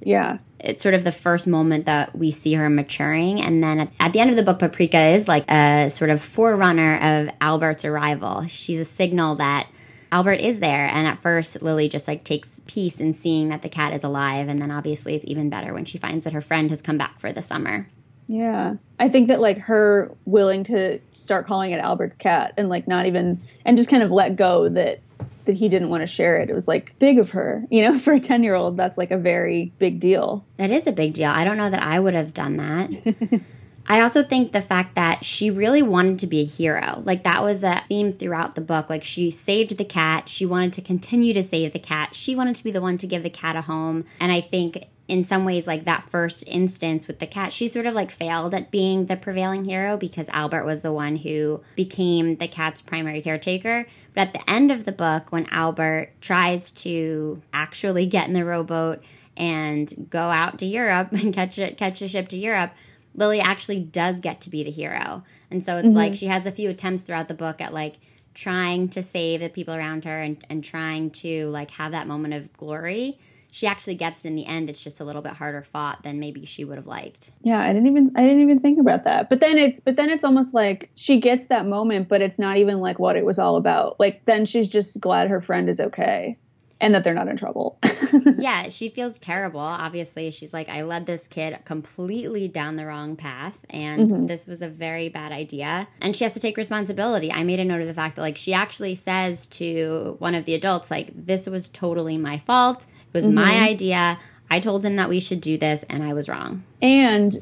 [0.03, 0.39] Yeah.
[0.59, 3.41] It's sort of the first moment that we see her maturing.
[3.41, 6.21] And then at, at, the end of the book paprika is like a sort of
[6.21, 8.47] forerunner of albert's arrival.
[8.47, 9.67] She's a signal that
[10.11, 10.87] Albert is there.
[10.87, 14.49] And at first, Lily just like takes peace in seeing that the cat is alive.
[14.49, 17.19] And then obviously, it's even better when she finds that her friend has come back
[17.19, 17.87] for the summer.
[18.27, 18.75] Yeah.
[18.99, 23.05] I think that like her willing to start calling it Albert's cat and like not
[23.05, 24.99] even, and just kind of let go that
[25.45, 26.49] that he didn't want to share it.
[26.49, 29.11] It was like big of her, you know, for a 10 year old, that's like
[29.11, 30.45] a very big deal.
[30.57, 31.31] That is a big deal.
[31.31, 33.41] I don't know that I would have done that.
[33.87, 37.01] I also think the fact that she really wanted to be a hero.
[37.03, 38.89] Like that was a theme throughout the book.
[38.89, 40.29] Like she saved the cat.
[40.29, 42.15] She wanted to continue to save the cat.
[42.15, 44.05] She wanted to be the one to give the cat a home.
[44.19, 47.85] And I think in some ways like that first instance with the cat she sort
[47.85, 52.37] of like failed at being the prevailing hero because albert was the one who became
[52.37, 57.41] the cat's primary caretaker but at the end of the book when albert tries to
[57.51, 59.03] actually get in the rowboat
[59.35, 62.71] and go out to europe and catch a, catch a ship to europe
[63.15, 65.23] Lily actually does get to be the hero.
[65.49, 65.97] And so it's mm-hmm.
[65.97, 67.95] like she has a few attempts throughout the book at like
[68.33, 72.33] trying to save the people around her and, and trying to like have that moment
[72.33, 73.19] of glory.
[73.53, 74.69] She actually gets it in the end.
[74.69, 77.31] It's just a little bit harder fought than maybe she would have liked.
[77.41, 79.29] Yeah, I didn't even I didn't even think about that.
[79.29, 82.55] But then it's but then it's almost like she gets that moment, but it's not
[82.55, 83.99] even like what it was all about.
[83.99, 86.37] Like then she's just glad her friend is okay
[86.81, 87.77] and that they're not in trouble.
[88.37, 89.59] yeah, she feels terrible.
[89.59, 94.25] Obviously, she's like, I led this kid completely down the wrong path, and mm-hmm.
[94.25, 95.87] this was a very bad idea.
[96.01, 97.31] And she has to take responsibility.
[97.31, 100.45] I made a note of the fact that, like, she actually says to one of
[100.45, 102.83] the adults, like, this was totally my fault.
[102.83, 103.35] It was mm-hmm.
[103.35, 104.17] my idea.
[104.49, 106.63] I told him that we should do this, and I was wrong.
[106.81, 107.33] And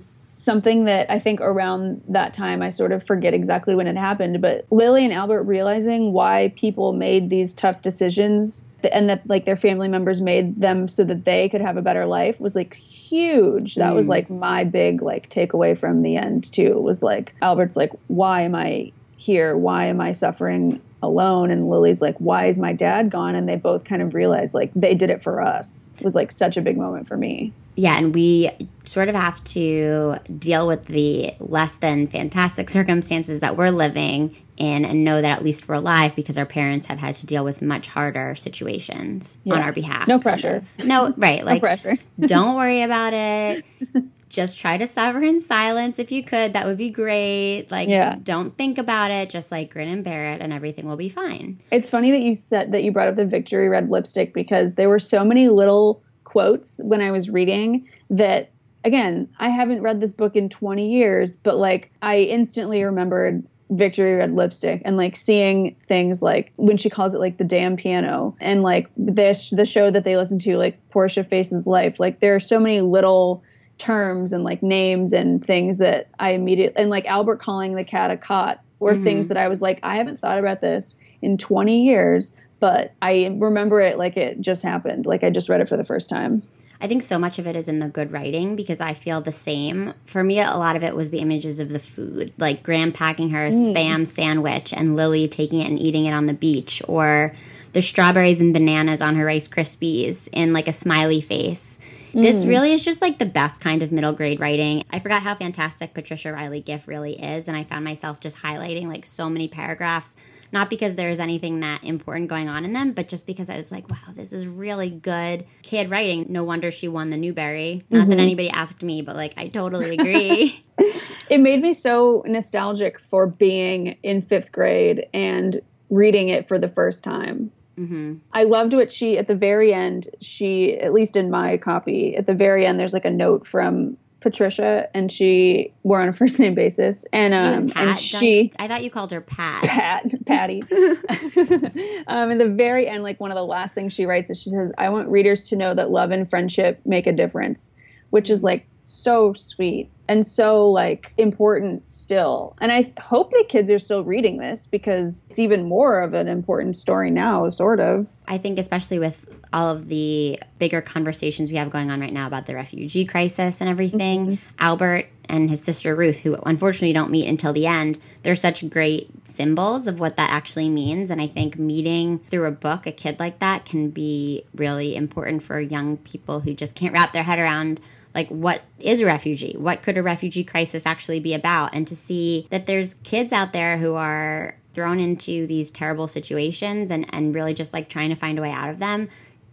[0.50, 4.42] something that I think around that time I sort of forget exactly when it happened,
[4.42, 9.56] but Lily and Albert realizing why people made these tough decisions and that like their
[9.56, 13.76] family members made them so that they could have a better life was like huge.
[13.76, 13.96] That mm.
[13.96, 16.80] was like my big like takeaway from the end too.
[16.80, 19.56] Was like Albert's like why am I here?
[19.56, 21.52] Why am I suffering alone?
[21.52, 23.36] And Lily's like, why is my dad gone?
[23.36, 25.94] And they both kind of realized like they did it for us.
[25.98, 27.54] It was like such a big moment for me.
[27.76, 28.52] Yeah, and we
[28.84, 34.84] sort of have to deal with the less than fantastic circumstances that we're living in
[34.84, 37.62] and know that at least we're alive because our parents have had to deal with
[37.62, 39.56] much harder situations yeah.
[39.56, 40.08] on our behalf.
[40.10, 40.62] No pressure.
[40.78, 40.86] Kind of.
[40.88, 41.46] No, right.
[41.50, 41.98] Like, no pressure.
[42.20, 43.66] don't worry about it.
[44.30, 46.54] just try to suffer in silence if you could.
[46.54, 47.68] That would be great.
[47.70, 48.16] Like, yeah.
[48.22, 49.30] don't think about it.
[49.30, 51.60] Just like grin and bear it, and everything will be fine.
[51.72, 54.90] It's funny that you said that you brought up the victory red lipstick because there
[54.90, 58.52] were so many little quotes when I was reading that.
[58.86, 64.16] Again, I haven't read this book in 20 years, but like I instantly remembered Victory
[64.16, 68.36] Red Lipstick and like seeing things like when she calls it like the damn piano
[68.40, 72.36] and like this the show that they listen to like Portia Faces Life like there
[72.36, 73.44] are so many little
[73.80, 78.12] terms and like names and things that I immediately and like Albert calling the cat
[78.12, 79.04] a cot were mm-hmm.
[79.04, 83.36] things that I was like, I haven't thought about this in 20 years, but I
[83.38, 85.06] remember it like it just happened.
[85.06, 86.44] Like I just read it for the first time.
[86.82, 89.34] I think so much of it is in the good writing because I feel the
[89.34, 89.94] same.
[90.06, 93.32] For me, a lot of it was the images of the food, like Gram packing
[93.32, 93.76] her mm.
[93.76, 97.34] spam sandwich and Lily taking it and eating it on the beach, or
[97.74, 101.69] the strawberries and bananas on her Rice Krispies in like a smiley face.
[102.14, 102.50] This mm.
[102.50, 104.84] really is just like the best kind of middle grade writing.
[104.90, 108.88] I forgot how fantastic Patricia Reilly Giff really is, and I found myself just highlighting
[108.88, 110.16] like so many paragraphs,
[110.52, 113.72] not because there's anything that important going on in them, but just because I was
[113.72, 116.26] like, wow, this is really good kid writing.
[116.30, 117.84] No wonder she won the Newbery.
[117.90, 118.10] Not mm-hmm.
[118.10, 120.62] that anybody asked me, but like I totally agree.
[121.30, 126.70] it made me so nostalgic for being in fifth grade and reading it for the
[126.70, 127.52] first time.
[127.80, 128.16] Mm-hmm.
[128.34, 130.10] I loved what she at the very end.
[130.22, 133.98] She, at least in my copy, at the very end, there's like a note from
[134.20, 138.52] Patricia, and she we're on a first name basis, and um, and she.
[138.60, 139.64] I thought you called her Pat.
[139.64, 140.62] Pat, Patty.
[142.08, 144.50] um, in the very end, like one of the last things she writes is she
[144.50, 147.74] says, "I want readers to know that love and friendship make a difference,"
[148.10, 152.58] which is like so sweet and so like important still.
[152.60, 156.28] And I hope that kids are still reading this because it's even more of an
[156.28, 158.12] important story now, sort of.
[158.28, 162.26] I think especially with all of the bigger conversations we have going on right now
[162.26, 164.56] about the refugee crisis and everything, mm-hmm.
[164.58, 169.12] Albert and his sister Ruth, who unfortunately don't meet until the end, they're such great
[169.28, 171.12] symbols of what that actually means.
[171.12, 175.44] And I think meeting through a book a kid like that can be really important
[175.44, 177.80] for young people who just can't wrap their head around
[178.20, 181.96] like what is a refugee what could a refugee crisis actually be about and to
[181.96, 187.34] see that there's kids out there who are thrown into these terrible situations and and
[187.34, 189.08] really just like trying to find a way out of them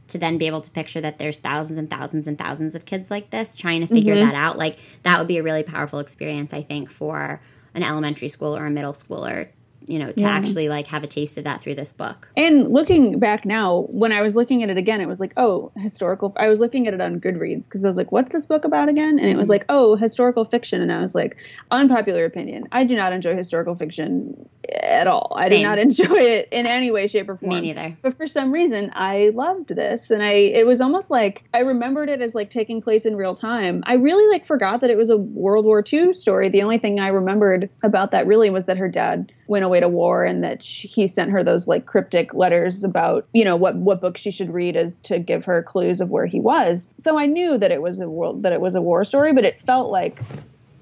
[0.09, 3.09] to then be able to picture that there's thousands and thousands and thousands of kids
[3.09, 4.27] like this trying to figure mm-hmm.
[4.27, 7.41] that out like that would be a really powerful experience i think for
[7.75, 9.49] an elementary school or a middle schooler
[9.87, 10.31] you know, to yeah.
[10.31, 12.29] actually like have a taste of that through this book.
[12.37, 15.73] And looking back now, when I was looking at it again, it was like, oh,
[15.77, 16.33] historical.
[16.37, 18.89] I was looking at it on Goodreads because I was like, what's this book about
[18.89, 19.19] again?
[19.19, 19.53] And it was mm-hmm.
[19.53, 20.81] like, oh, historical fiction.
[20.83, 21.37] And I was like,
[21.71, 22.69] unpopular opinion.
[22.73, 24.49] I do not enjoy historical fiction
[24.83, 25.37] at all.
[25.39, 25.45] Same.
[25.45, 27.51] I do not enjoy it in any way, shape, or form.
[27.51, 27.97] Me neither.
[28.03, 32.11] But for some reason, I loved this, and I it was almost like I remembered
[32.11, 33.83] it as like taking place in real time.
[33.87, 36.49] I really like forgot that it was a World War II story.
[36.49, 39.89] The only thing I remembered about that really was that her dad went away to
[39.89, 43.77] war and that she, he sent her those like cryptic letters about you know what
[43.77, 47.19] what book she should read as to give her clues of where he was so
[47.19, 49.61] i knew that it was a world that it was a war story but it
[49.61, 50.21] felt like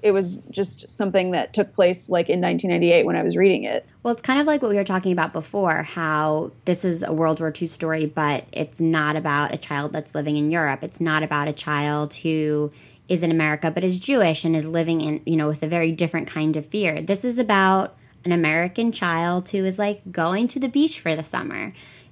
[0.05, 3.87] it was just something that took place like in 1998 when I was reading it.
[4.03, 7.11] Well, it's kind of like what we were talking about before how this is a
[7.11, 10.83] World War II story, but it's not about a child that's living in Europe.
[10.83, 12.71] It's not about a child who
[13.09, 15.91] is in America but is Jewish and is living in, you know, with a very
[15.91, 17.01] different kind of fear.
[17.01, 21.23] This is about an American child who is like going to the beach for the
[21.23, 21.69] summer.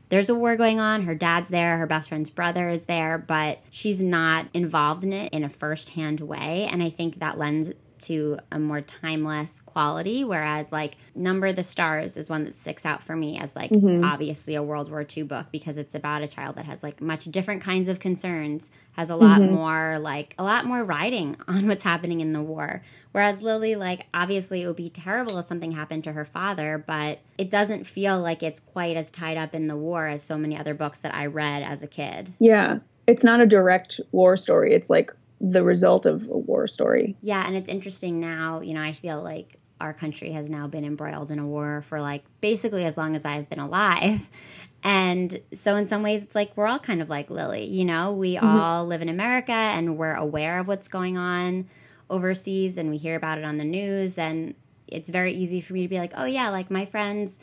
[0.10, 1.04] There's a war going on.
[1.04, 1.78] Her dad's there.
[1.78, 6.20] Her best friend's brother is there, but she's not involved in it in a firsthand
[6.22, 6.70] way.
[6.72, 7.72] And I think that lends
[8.08, 10.24] to a more timeless quality.
[10.24, 14.04] Whereas, like, Number the Stars is one that sticks out for me as, like, mm-hmm.
[14.04, 17.26] obviously a World War II book because it's about a child that has, like, much
[17.26, 19.54] different kinds of concerns, has a lot mm-hmm.
[19.54, 22.82] more, like, a lot more writing on what's happening in the war.
[23.14, 27.20] Whereas Lily, like, obviously it would be terrible if something happened to her father, but
[27.38, 30.58] it doesn't feel like it's quite as tied up in the war as so many
[30.58, 32.34] other books that I read as a kid.
[32.40, 32.80] Yeah.
[33.06, 34.74] It's not a direct war story.
[34.74, 35.12] It's like
[35.44, 37.18] the result of a war story.
[37.22, 40.86] Yeah, and it's interesting now, you know, I feel like our country has now been
[40.86, 44.28] embroiled in a war for like basically as long as I've been alive.
[44.86, 48.12] And so, in some ways, it's like we're all kind of like Lily, you know,
[48.12, 48.46] we mm-hmm.
[48.46, 51.70] all live in America and we're aware of what's going on
[52.10, 54.18] overseas and we hear about it on the news.
[54.18, 54.56] And
[54.88, 57.40] it's very easy for me to be like, oh, yeah, like my friend's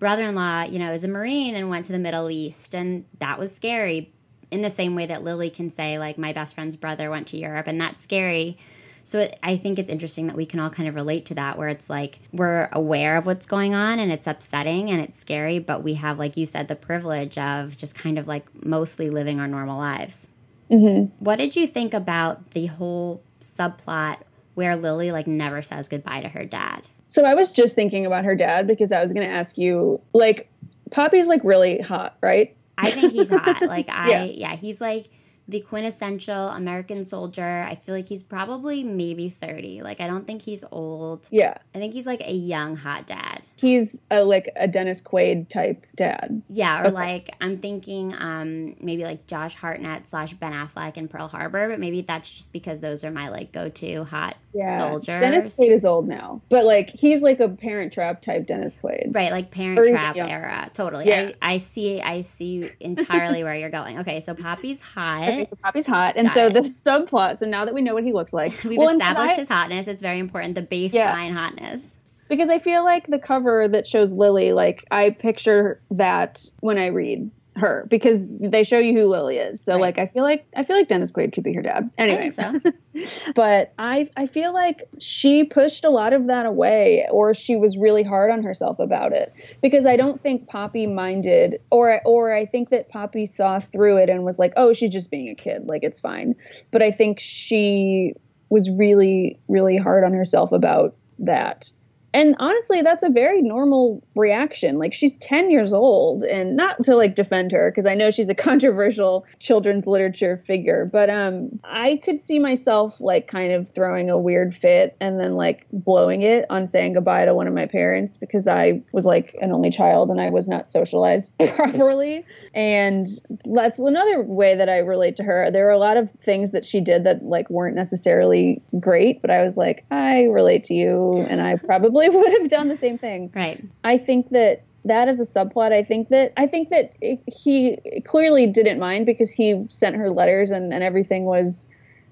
[0.00, 2.74] brother in law, you know, is a Marine and went to the Middle East.
[2.74, 4.12] And that was scary
[4.50, 7.36] in the same way that Lily can say, like, my best friend's brother went to
[7.36, 8.58] Europe and that's scary.
[9.02, 11.58] So it, I think it's interesting that we can all kind of relate to that,
[11.58, 15.58] where it's like we're aware of what's going on and it's upsetting and it's scary,
[15.58, 19.40] but we have, like you said, the privilege of just kind of like mostly living
[19.40, 20.30] our normal lives.
[20.70, 21.12] Mm-hmm.
[21.24, 24.18] What did you think about the whole subplot
[24.54, 26.82] where Lily like never says goodbye to her dad?
[27.06, 30.00] So I was just thinking about her dad because I was going to ask you,
[30.12, 30.48] like,
[30.92, 32.56] Poppy's like really hot, right?
[32.80, 33.62] I think he's hot.
[33.70, 34.24] Like I, yeah.
[34.24, 35.06] yeah, he's like
[35.48, 37.66] the quintessential American soldier.
[37.68, 39.82] I feel like he's probably maybe 30.
[39.82, 41.28] Like I don't think he's old.
[41.30, 41.54] Yeah.
[41.74, 43.42] I think he's like a young hot dad.
[43.56, 46.42] He's a like a Dennis Quaid type dad.
[46.48, 46.94] Yeah, or okay.
[46.94, 51.80] like I'm thinking um maybe like Josh Hartnett slash Ben Affleck in Pearl Harbor, but
[51.80, 54.78] maybe that's just because those are my like go to hot yeah.
[54.78, 55.20] soldiers.
[55.20, 56.40] Dennis Quaid is old now.
[56.48, 59.14] But like he's like a parent trap type Dennis Quaid.
[59.14, 60.70] Right, like parent trap era.
[60.72, 61.06] Totally.
[61.06, 61.32] Yeah.
[61.42, 63.98] I, I see I see entirely where you're going.
[64.00, 65.39] Okay, so Poppy's hot.
[65.48, 66.16] So Poppy's hot.
[66.16, 66.54] And Got so it.
[66.54, 69.48] the subplot, so now that we know what he looks like, we've well, established his
[69.48, 69.88] hotness.
[69.88, 70.54] It's very important.
[70.54, 71.32] The baseline yeah.
[71.32, 71.96] hotness.
[72.28, 76.86] Because I feel like the cover that shows Lily, like I picture that when I
[76.86, 77.30] read
[77.60, 79.60] her because they show you who Lily is.
[79.60, 79.80] So right.
[79.80, 81.90] like I feel like I feel like Dennis Quaid could be her dad.
[81.96, 82.60] Anyway, so.
[83.34, 87.76] but I I feel like she pushed a lot of that away or she was
[87.76, 89.32] really hard on herself about it
[89.62, 94.10] because I don't think Poppy minded or or I think that Poppy saw through it
[94.10, 95.68] and was like, "Oh, she's just being a kid.
[95.68, 96.34] Like it's fine."
[96.70, 98.14] But I think she
[98.48, 101.70] was really really hard on herself about that
[102.12, 104.78] and honestly that's a very normal reaction.
[104.78, 108.28] Like she's 10 years old and not to like defend her because i know she's
[108.28, 114.10] a controversial children's literature figure but um i could see myself like kind of throwing
[114.10, 117.66] a weird fit and then like blowing it on saying goodbye to one of my
[117.66, 122.24] parents because i was like an only child and i was not socialized properly.
[122.54, 123.06] And
[123.44, 125.50] that's another way that i relate to her.
[125.50, 129.30] There are a lot of things that she did that like weren't necessarily great but
[129.30, 132.76] i was like i relate to you and i probably probably would have done the
[132.76, 133.30] same thing.
[133.34, 133.62] Right.
[133.84, 135.72] I think that that is a subplot.
[135.72, 136.94] I think that I think that
[137.26, 141.68] he clearly didn't mind because he sent her letters and, and everything was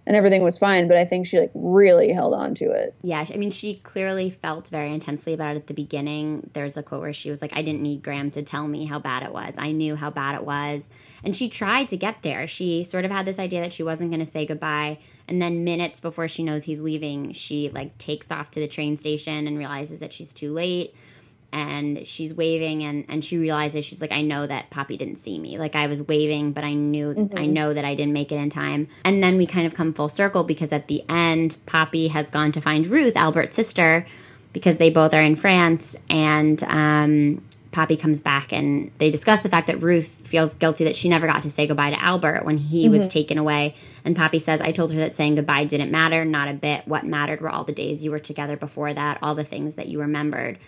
[0.08, 0.88] and everything was fine.
[0.88, 2.94] But I think she like really held on to it.
[3.02, 6.48] Yeah, I mean, she clearly felt very intensely about it at the beginning.
[6.54, 8.98] There's a quote where she was like, "I didn't need Gram to tell me how
[8.98, 9.54] bad it was.
[9.58, 10.88] I knew how bad it was."
[11.22, 12.46] And she tried to get there.
[12.46, 14.98] She sort of had this idea that she wasn't going to say goodbye,
[15.28, 18.96] and then minutes before she knows he's leaving, she like takes off to the train
[18.96, 20.94] station and realizes that she's too late
[21.52, 25.38] and she's waving and and she realizes she's like I know that Poppy didn't see
[25.38, 25.58] me.
[25.58, 27.38] Like I was waving, but I knew mm-hmm.
[27.38, 28.88] I know that I didn't make it in time.
[29.04, 32.52] And then we kind of come full circle because at the end Poppy has gone
[32.52, 34.06] to find Ruth, Albert's sister,
[34.52, 39.48] because they both are in France and um Poppy comes back and they discuss the
[39.48, 42.56] fact that Ruth feels guilty that she never got to say goodbye to Albert when
[42.56, 42.92] he mm-hmm.
[42.92, 43.74] was taken away.
[44.04, 46.88] And Poppy says, I told her that saying goodbye didn't matter, not a bit.
[46.88, 49.86] What mattered were all the days you were together before that, all the things that
[49.86, 50.58] you remembered.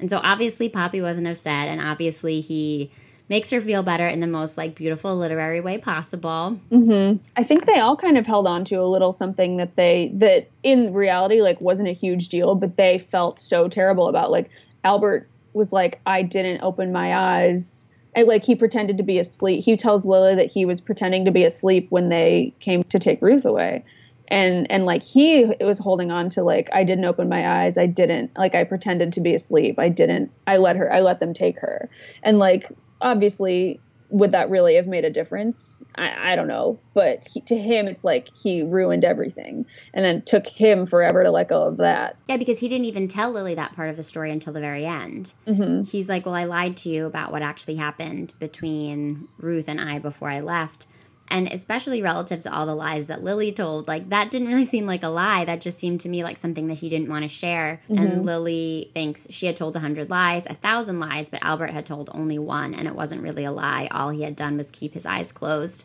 [0.00, 2.90] And so obviously Poppy wasn't upset, and obviously he
[3.28, 6.58] makes her feel better in the most like beautiful literary way possible.
[6.70, 7.22] Mm-hmm.
[7.36, 10.48] I think they all kind of held on to a little something that they that
[10.62, 14.30] in reality like wasn't a huge deal, but they felt so terrible about.
[14.30, 14.50] Like
[14.82, 17.88] Albert was like, I didn't open my eyes.
[18.16, 19.64] And like he pretended to be asleep.
[19.64, 23.22] He tells Lily that he was pretending to be asleep when they came to take
[23.22, 23.84] Ruth away
[24.28, 27.78] and and like he was holding on to like i didn't open my eyes.
[27.78, 29.78] I didn't like i pretended to be asleep.
[29.78, 31.90] I didn't i let her i let them take her.
[32.22, 32.70] And like
[33.00, 35.82] obviously would that really have made a difference?
[35.96, 36.78] I, I don't know.
[36.92, 41.30] But he, to him it's like he ruined everything and then took him forever to
[41.30, 42.16] let go of that.
[42.28, 44.86] Yeah because he didn't even tell lily that part of the story until the very
[44.86, 45.32] end.
[45.46, 45.84] Mm-hmm.
[45.84, 49.98] he's like well i lied to you about what actually happened between ruth and i
[49.98, 50.86] before i left
[51.28, 54.86] and especially relative to all the lies that Lily told, like that didn't really seem
[54.86, 55.44] like a lie.
[55.44, 57.80] That just seemed to me like something that he didn't want to share.
[57.88, 58.02] Mm-hmm.
[58.02, 61.86] And Lily thinks she had told a hundred lies, a thousand lies, but Albert had
[61.86, 63.88] told only one, and it wasn't really a lie.
[63.90, 65.84] All he had done was keep his eyes closed.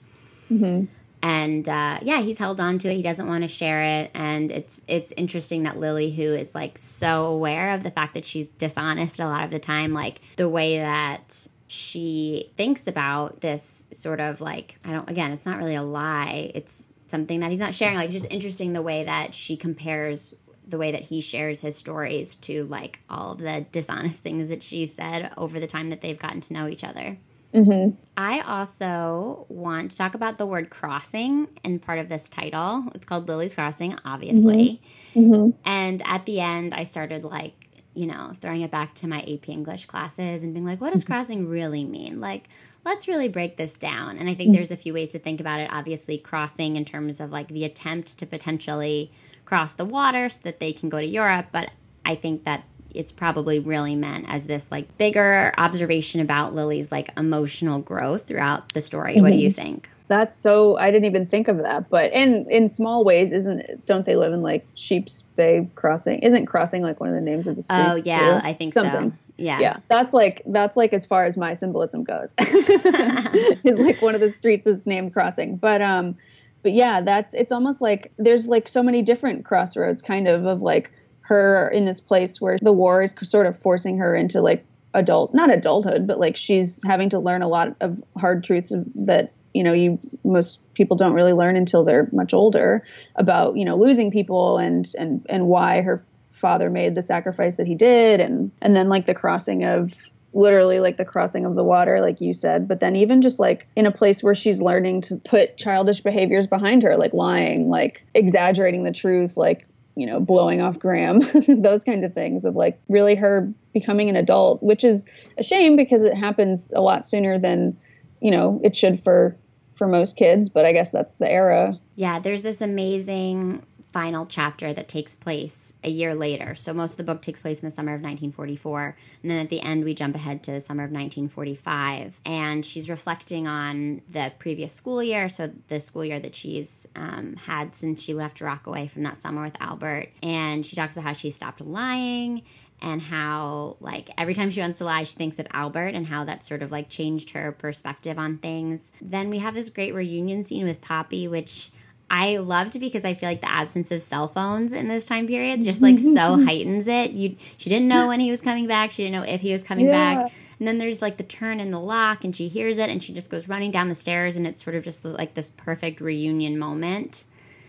[0.51, 0.85] Mm-hmm.
[1.21, 2.95] And uh, yeah, he's held on to it.
[2.95, 6.77] He doesn't want to share it, and it's it's interesting that Lily, who is like
[6.77, 10.47] so aware of the fact that she's dishonest a lot of the time, like the
[10.47, 15.75] way that she thinks about this sort of like I don't again it's not really
[15.75, 17.95] a lie it's something that he's not sharing.
[17.95, 20.35] Like, it's just interesting the way that she compares
[20.67, 24.61] the way that he shares his stories to like all of the dishonest things that
[24.61, 27.17] she said over the time that they've gotten to know each other.
[27.55, 27.95] Mm-hmm.
[28.15, 32.83] I also want to talk about the word crossing and part of this title.
[32.93, 34.79] It's called Lily's Crossing, obviously.
[35.15, 35.57] Mm-hmm.
[35.65, 37.55] And at the end, I started like,
[37.99, 41.03] you know, throwing it back to my AP English classes and being like, what does
[41.03, 42.21] crossing really mean?
[42.21, 42.47] Like,
[42.85, 44.17] let's really break this down.
[44.17, 45.69] And I think there's a few ways to think about it.
[45.69, 49.11] Obviously, crossing in terms of like the attempt to potentially
[49.43, 51.47] cross the water so that they can go to Europe.
[51.51, 51.71] But
[52.05, 52.63] I think that
[52.95, 58.73] it's probably really meant as this like bigger observation about Lily's like emotional growth throughout
[58.73, 59.15] the story.
[59.15, 59.23] Mm-hmm.
[59.23, 59.89] What do you think?
[60.09, 61.89] That's so I didn't even think of that.
[61.89, 66.19] But in in small ways, isn't don't they live in like Sheep's Bay Crossing?
[66.19, 67.83] Isn't crossing like one of the names of the streets?
[67.85, 68.47] Oh yeah, too?
[68.47, 69.11] I think Something.
[69.11, 69.17] so.
[69.37, 69.59] Yeah.
[69.59, 69.77] Yeah.
[69.87, 72.33] That's like that's like as far as my symbolism goes.
[72.39, 75.57] is like one of the streets is named crossing.
[75.57, 76.17] But um
[76.63, 80.63] but yeah, that's it's almost like there's like so many different crossroads kind of of
[80.63, 80.91] like
[81.21, 85.31] her in this place where the war is sort of forcing her into like adult
[85.35, 89.63] not adulthood but like she's having to learn a lot of hard truths that you
[89.63, 92.83] know you most people don't really learn until they're much older
[93.15, 97.67] about you know losing people and and and why her father made the sacrifice that
[97.67, 98.19] he did.
[98.19, 99.93] And and then like the crossing of
[100.31, 103.65] literally like the crossing of the water like you said but then even just like
[103.75, 108.05] in a place where she's learning to put childish behaviors behind her like lying like
[108.13, 109.65] exaggerating the truth like
[109.99, 114.15] you know, blowing off Gram, those kinds of things of like really her becoming an
[114.15, 115.05] adult, which is
[115.37, 117.77] a shame because it happens a lot sooner than,
[118.21, 119.37] you know, it should for
[119.75, 121.79] for most kids, but I guess that's the era.
[121.95, 126.53] Yeah, there's this amazing final chapter that takes place a year later.
[126.53, 128.95] So most of the book takes place in the summer of 1944.
[129.23, 132.19] And then at the end, we jump ahead to the summer of 1945.
[132.25, 135.27] And she's reflecting on the previous school year.
[135.27, 139.41] So the school year that she's um, had since she left Rockaway from that summer
[139.41, 140.09] with Albert.
[140.21, 142.43] And she talks about how she stopped lying
[142.81, 146.23] and how like every time she wants to lie she thinks of albert and how
[146.23, 150.43] that sort of like changed her perspective on things then we have this great reunion
[150.43, 151.71] scene with poppy which
[152.11, 155.61] I loved because I feel like the absence of cell phones in this time period
[155.61, 157.11] just like so heightens it.
[157.11, 158.89] You she didn't know when he was coming back.
[158.89, 159.91] She didn't know if he was coming Yeah.
[160.23, 160.31] back.
[160.57, 163.13] And then there's like the turn in the lock and she hears it and she
[163.13, 166.57] just goes running down the stairs and it's sort of just like this perfect reunion
[166.57, 167.25] moment.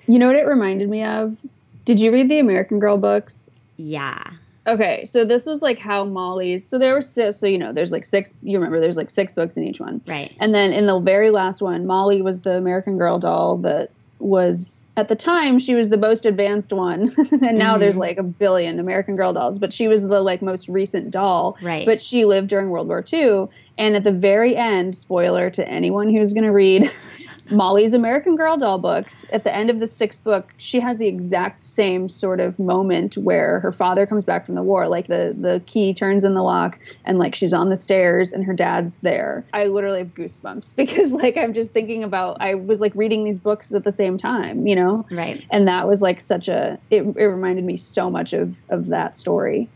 [0.06, 1.36] You know what it reminded me of?
[1.84, 3.50] Did you read the American Girl books?
[3.76, 4.22] Yeah.
[4.66, 6.66] Okay, so this was like how Molly's.
[6.66, 8.34] So there were so, so you know there's like six.
[8.42, 10.32] You remember there's like six books in each one, Right.
[10.38, 14.84] and then in the very last one, Molly was the American Girl doll that was
[14.98, 17.80] at the time she was the most advanced one, and now Mm-hmm.
[17.80, 21.56] there's like a billion American Girl dolls, but she was the like most recent doll,
[21.62, 21.86] Right.
[21.86, 23.46] But she lived during World War II,
[23.78, 26.90] and at the very end, spoiler to anyone who's going to read.
[27.50, 31.06] Molly's American Girl doll books, at the end of the sixth book, she has the
[31.06, 34.88] exact same sort of moment where her father comes back from the war.
[34.88, 38.44] Like the, the key turns in the lock and like she's on the stairs and
[38.44, 39.44] her dad's there.
[39.52, 43.38] I literally have goosebumps because like I'm just thinking about, I was like reading these
[43.38, 45.06] books at the same time, you know?
[45.10, 45.44] Right.
[45.50, 49.16] And that was like such a, it, it reminded me so much of, of that
[49.16, 49.68] story.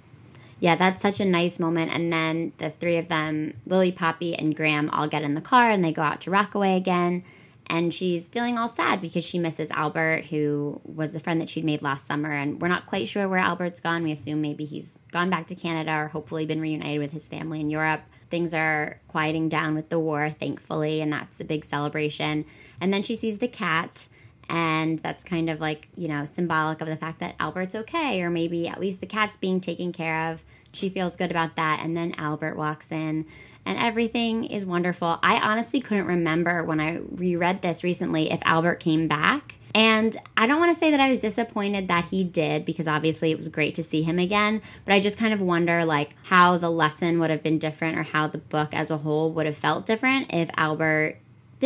[0.61, 1.93] Yeah, that's such a nice moment.
[1.93, 5.71] And then the three of them, Lily, Poppy, and Gram, all get in the car
[5.71, 7.23] and they go out to Rockaway again.
[7.67, 11.65] And she's feeling all sad because she misses Albert, who was the friend that she'd
[11.65, 12.31] made last summer.
[12.31, 14.05] And we're not quite sure where Albert's gone.
[14.05, 17.61] We assume maybe he's gone back to Canada or hopefully been reunited with his family
[17.61, 18.03] in Europe.
[18.29, 22.45] Things are quieting down with the war, thankfully, and that's a big celebration.
[22.81, 24.07] And then she sees the cat
[24.49, 28.31] and that's kind of like you know symbolic of the fact that albert's okay or
[28.31, 30.43] maybe at least the cat's being taken care of
[30.73, 33.25] she feels good about that and then albert walks in
[33.67, 35.19] and everything is wonderful.
[35.23, 39.55] I honestly couldn't remember when i reread this recently if albert came back.
[39.77, 43.33] And I don't want to say that I was disappointed that he did because obviously
[43.33, 46.59] it was great to see him again, but I just kind of wonder like how
[46.59, 49.57] the lesson would have been different or how the book as a whole would have
[49.57, 51.19] felt different if Albert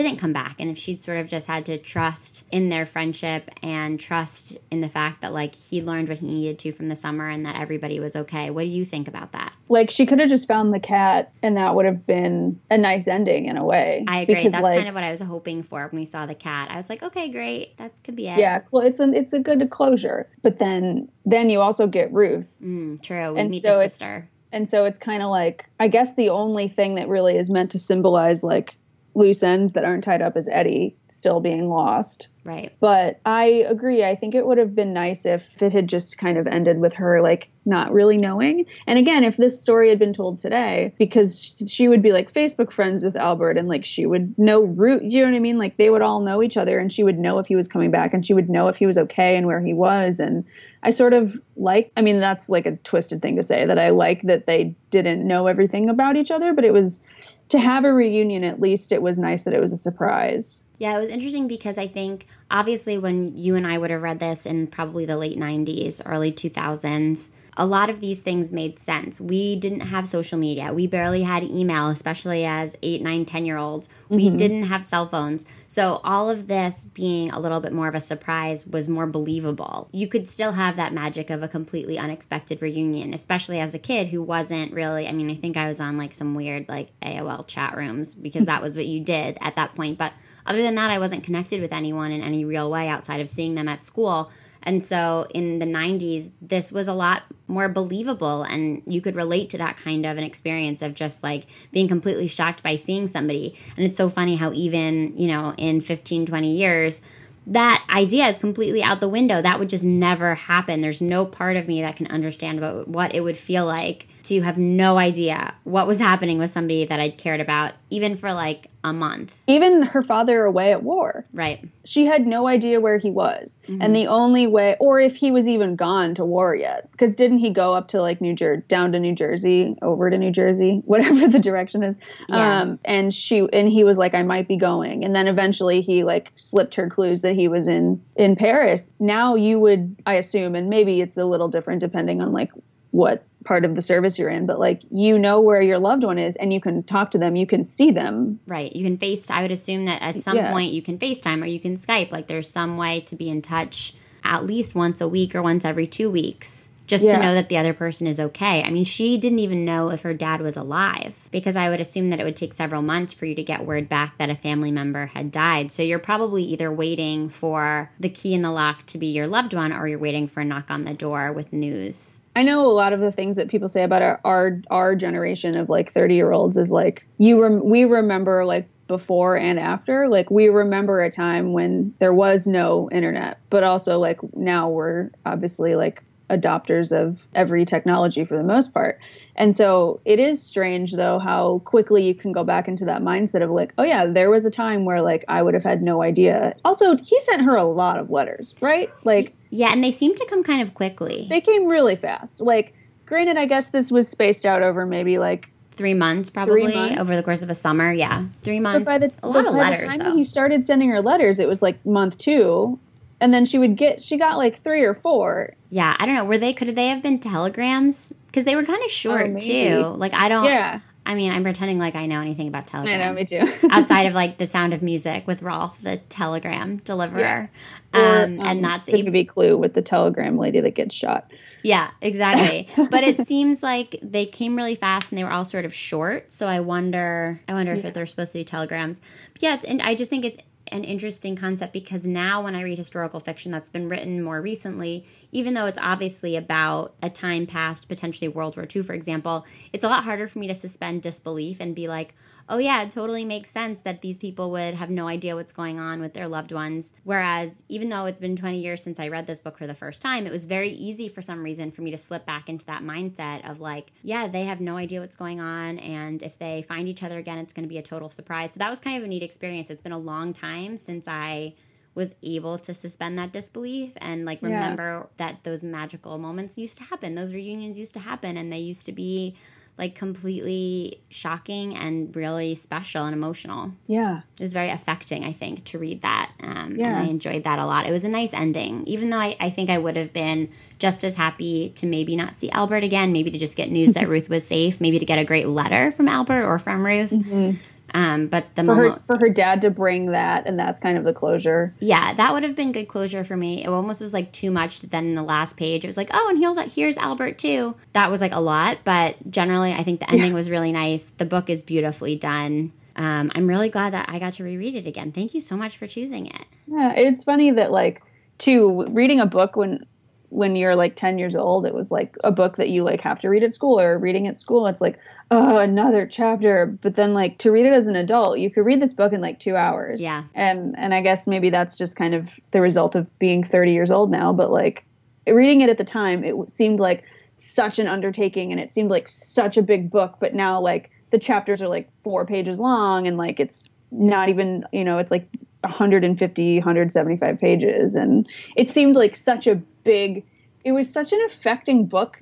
[0.02, 3.50] didn't come back and if she'd sort of just had to trust in their friendship
[3.62, 6.96] and trust in the fact that like he learned what he needed to from the
[6.96, 8.50] summer and that everybody was okay.
[8.50, 9.54] What do you think about that?
[9.68, 13.06] Like she could have just found the cat and that would have been a nice
[13.08, 14.04] ending in a way.
[14.08, 14.36] I agree.
[14.36, 16.70] Because, That's like, kind of what I was hoping for when we saw the cat.
[16.70, 17.76] I was like, okay, great.
[17.78, 18.38] That could be it.
[18.38, 22.56] yeah well it's an it's a good closure but then then you also get ruth
[22.62, 23.34] Mm, true.
[23.34, 24.28] We And meet so the sister.
[24.52, 27.72] and so it's kind of like i guess the only thing that really is meant
[27.72, 28.76] to symbolize like
[29.18, 32.72] loose ends that aren't tied up is eddie still being lost Right.
[32.80, 34.02] But I agree.
[34.02, 36.94] I think it would have been nice if it had just kind of ended with
[36.94, 38.64] her like not really knowing.
[38.86, 42.72] And again, if this story had been told today, because she would be like Facebook
[42.72, 45.58] friends with Albert and like she would know Ruth, you know what I mean?
[45.58, 47.90] Like they would all know each other and she would know if he was coming
[47.90, 50.18] back and she would know if he was okay and where he was.
[50.18, 50.46] And
[50.82, 53.90] I sort of like, I mean, that's like a twisted thing to say that I
[53.90, 57.02] like that they didn't know everything about each other, but it was
[57.50, 60.64] to have a reunion, at least it was nice that it was a surprise.
[60.78, 64.20] Yeah, it was interesting because I think obviously when you and I would have read
[64.20, 69.20] this in probably the late 90s, early 2000s, a lot of these things made sense.
[69.20, 70.72] We didn't have social media.
[70.72, 73.88] We barely had email, especially as eight, nine, 10 year olds.
[74.08, 74.36] We mm-hmm.
[74.36, 75.44] didn't have cell phones.
[75.66, 79.88] So all of this being a little bit more of a surprise was more believable.
[79.92, 84.06] You could still have that magic of a completely unexpected reunion, especially as a kid
[84.06, 87.44] who wasn't really, I mean, I think I was on like some weird like AOL
[87.48, 89.98] chat rooms because that was what you did at that point.
[89.98, 90.12] But
[90.48, 93.54] other than that, I wasn't connected with anyone in any real way outside of seeing
[93.54, 94.32] them at school.
[94.62, 99.50] And so in the 90s, this was a lot more believable, and you could relate
[99.50, 103.56] to that kind of an experience of just like being completely shocked by seeing somebody.
[103.76, 107.02] And it's so funny how, even, you know, in 15, 20 years,
[107.46, 109.40] that idea is completely out the window.
[109.40, 110.80] That would just never happen.
[110.80, 114.42] There's no part of me that can understand about what it would feel like to
[114.42, 118.70] have no idea what was happening with somebody that I'd cared about, even for like
[118.84, 119.34] a month.
[119.46, 121.24] Even her father away at war.
[121.32, 121.66] Right.
[121.84, 123.58] She had no idea where he was.
[123.64, 123.82] Mm-hmm.
[123.82, 127.38] And the only way, or if he was even gone to war yet, because didn't
[127.38, 130.82] he go up to like New Jersey, down to New Jersey, over to New Jersey,
[130.84, 131.98] whatever the direction is.
[132.28, 132.60] Yeah.
[132.60, 135.04] Um, and she, and he was like, I might be going.
[135.04, 138.92] And then eventually he like slipped her clues that he was in, in Paris.
[139.00, 142.50] Now you would, I assume, and maybe it's a little different depending on like
[142.90, 146.18] what part of the service you're in, but like you know where your loved one
[146.18, 148.40] is and you can talk to them, you can see them.
[148.46, 148.74] Right.
[148.74, 150.52] You can face I would assume that at some yeah.
[150.52, 152.12] point you can FaceTime or you can Skype.
[152.12, 155.64] Like there's some way to be in touch at least once a week or once
[155.64, 156.68] every two weeks.
[156.86, 157.16] Just yeah.
[157.16, 158.62] to know that the other person is okay.
[158.62, 162.08] I mean, she didn't even know if her dad was alive because I would assume
[162.08, 164.72] that it would take several months for you to get word back that a family
[164.72, 165.70] member had died.
[165.70, 169.52] So you're probably either waiting for the key in the lock to be your loved
[169.52, 172.72] one or you're waiting for a knock on the door with news I know a
[172.72, 176.14] lot of the things that people say about our our, our generation of like 30
[176.14, 181.02] year olds is like you rem- we remember like before and after like we remember
[181.02, 186.92] a time when there was no internet but also like now we're obviously like adopters
[186.92, 189.00] of every technology for the most part.
[189.34, 193.42] And so it is strange though how quickly you can go back into that mindset
[193.42, 196.02] of like, oh yeah, there was a time where like I would have had no
[196.02, 196.54] idea.
[196.64, 198.92] Also, he sent her a lot of letters, right?
[199.04, 201.26] Like Yeah, and they seem to come kind of quickly.
[201.28, 202.40] They came really fast.
[202.40, 202.74] Like
[203.06, 207.00] granted, I guess this was spaced out over maybe like three months probably three months.
[207.00, 207.92] over the course of a summer.
[207.92, 208.84] Yeah, three months.
[208.84, 209.80] But by the, a lot of letters.
[209.80, 210.16] The time though.
[210.16, 212.78] he started sending her letters, it was like month two,
[213.20, 216.24] and then she would get she got like three or four yeah i don't know
[216.24, 219.94] were they could they have been telegrams because they were kind of short oh, too
[219.96, 223.02] like i don't yeah I mean, I'm pretending like I know anything about telegrams.
[223.02, 223.68] I know, me too.
[223.70, 227.50] outside of like the Sound of Music with Rolf, the telegram deliverer,
[227.94, 227.98] yeah.
[227.98, 231.32] or, um, and um, that's the movie Clue with the telegram lady that gets shot.
[231.62, 232.68] Yeah, exactly.
[232.90, 236.30] but it seems like they came really fast and they were all sort of short.
[236.30, 237.86] So I wonder, I wonder yeah.
[237.86, 239.00] if they're supposed to be telegrams.
[239.32, 240.38] But yeah, and I just think it's
[240.72, 245.06] an interesting concept because now when I read historical fiction that's been written more recently,
[245.32, 249.84] even though it's obviously about a time past, potentially World War II, for example, it's
[249.84, 252.14] a lot harder for me to suspend disbelief and be like,
[252.48, 255.78] oh yeah, it totally makes sense that these people would have no idea what's going
[255.78, 256.94] on with their loved ones.
[257.04, 260.00] Whereas, even though it's been 20 years since I read this book for the first
[260.00, 262.82] time, it was very easy for some reason for me to slip back into that
[262.82, 265.78] mindset of like, yeah, they have no idea what's going on.
[265.78, 268.54] And if they find each other again, it's going to be a total surprise.
[268.54, 269.70] So that was kind of a neat experience.
[269.70, 271.54] It's been a long time since I
[271.94, 275.06] was able to suspend that disbelief and like remember yeah.
[275.16, 277.16] that those magical moments used to happen.
[277.16, 279.34] Those reunions used to happen and they used to be
[279.78, 283.72] like completely shocking and really special and emotional.
[283.86, 284.22] Yeah.
[284.38, 286.32] It was very affecting, I think, to read that.
[286.42, 286.88] Um, yeah.
[286.88, 287.86] And I enjoyed that a lot.
[287.86, 290.50] It was a nice ending, even though I, I think I would have been
[290.80, 294.08] just as happy to maybe not see Albert again, maybe to just get news that
[294.08, 297.10] Ruth was safe, maybe to get a great letter from Albert or from Ruth.
[297.10, 297.52] Mm-hmm.
[297.94, 300.98] Um, but the for moment her, for her dad to bring that, and that's kind
[300.98, 301.74] of the closure.
[301.80, 303.64] Yeah, that would have been good closure for me.
[303.64, 304.80] It almost was like too much.
[304.80, 307.74] Then in the last page, it was like, oh, and here's here's Albert too.
[307.94, 310.34] That was like a lot, but generally, I think the ending yeah.
[310.34, 311.10] was really nice.
[311.16, 312.72] The book is beautifully done.
[312.96, 315.12] Um, I'm really glad that I got to reread it again.
[315.12, 316.44] Thank you so much for choosing it.
[316.66, 318.02] Yeah, it's funny that like,
[318.38, 319.86] too, reading a book when
[320.30, 323.20] when you're like 10 years old, it was like a book that you like have
[323.20, 324.66] to read at school or reading at school.
[324.66, 324.98] It's like,
[325.30, 326.66] oh, another chapter.
[326.66, 329.20] But then like to read it as an adult, you could read this book in
[329.20, 330.02] like two hours.
[330.02, 330.24] Yeah.
[330.34, 333.90] And and I guess maybe that's just kind of the result of being 30 years
[333.90, 334.32] old now.
[334.32, 334.84] But like
[335.26, 337.04] reading it at the time, it seemed like
[337.36, 340.16] such an undertaking and it seemed like such a big book.
[340.20, 344.66] But now like the chapters are like four pages long and like it's not even
[344.72, 345.26] you know it's like
[345.62, 350.24] 150 175 pages and it seemed like such a big
[350.64, 352.20] it was such an affecting book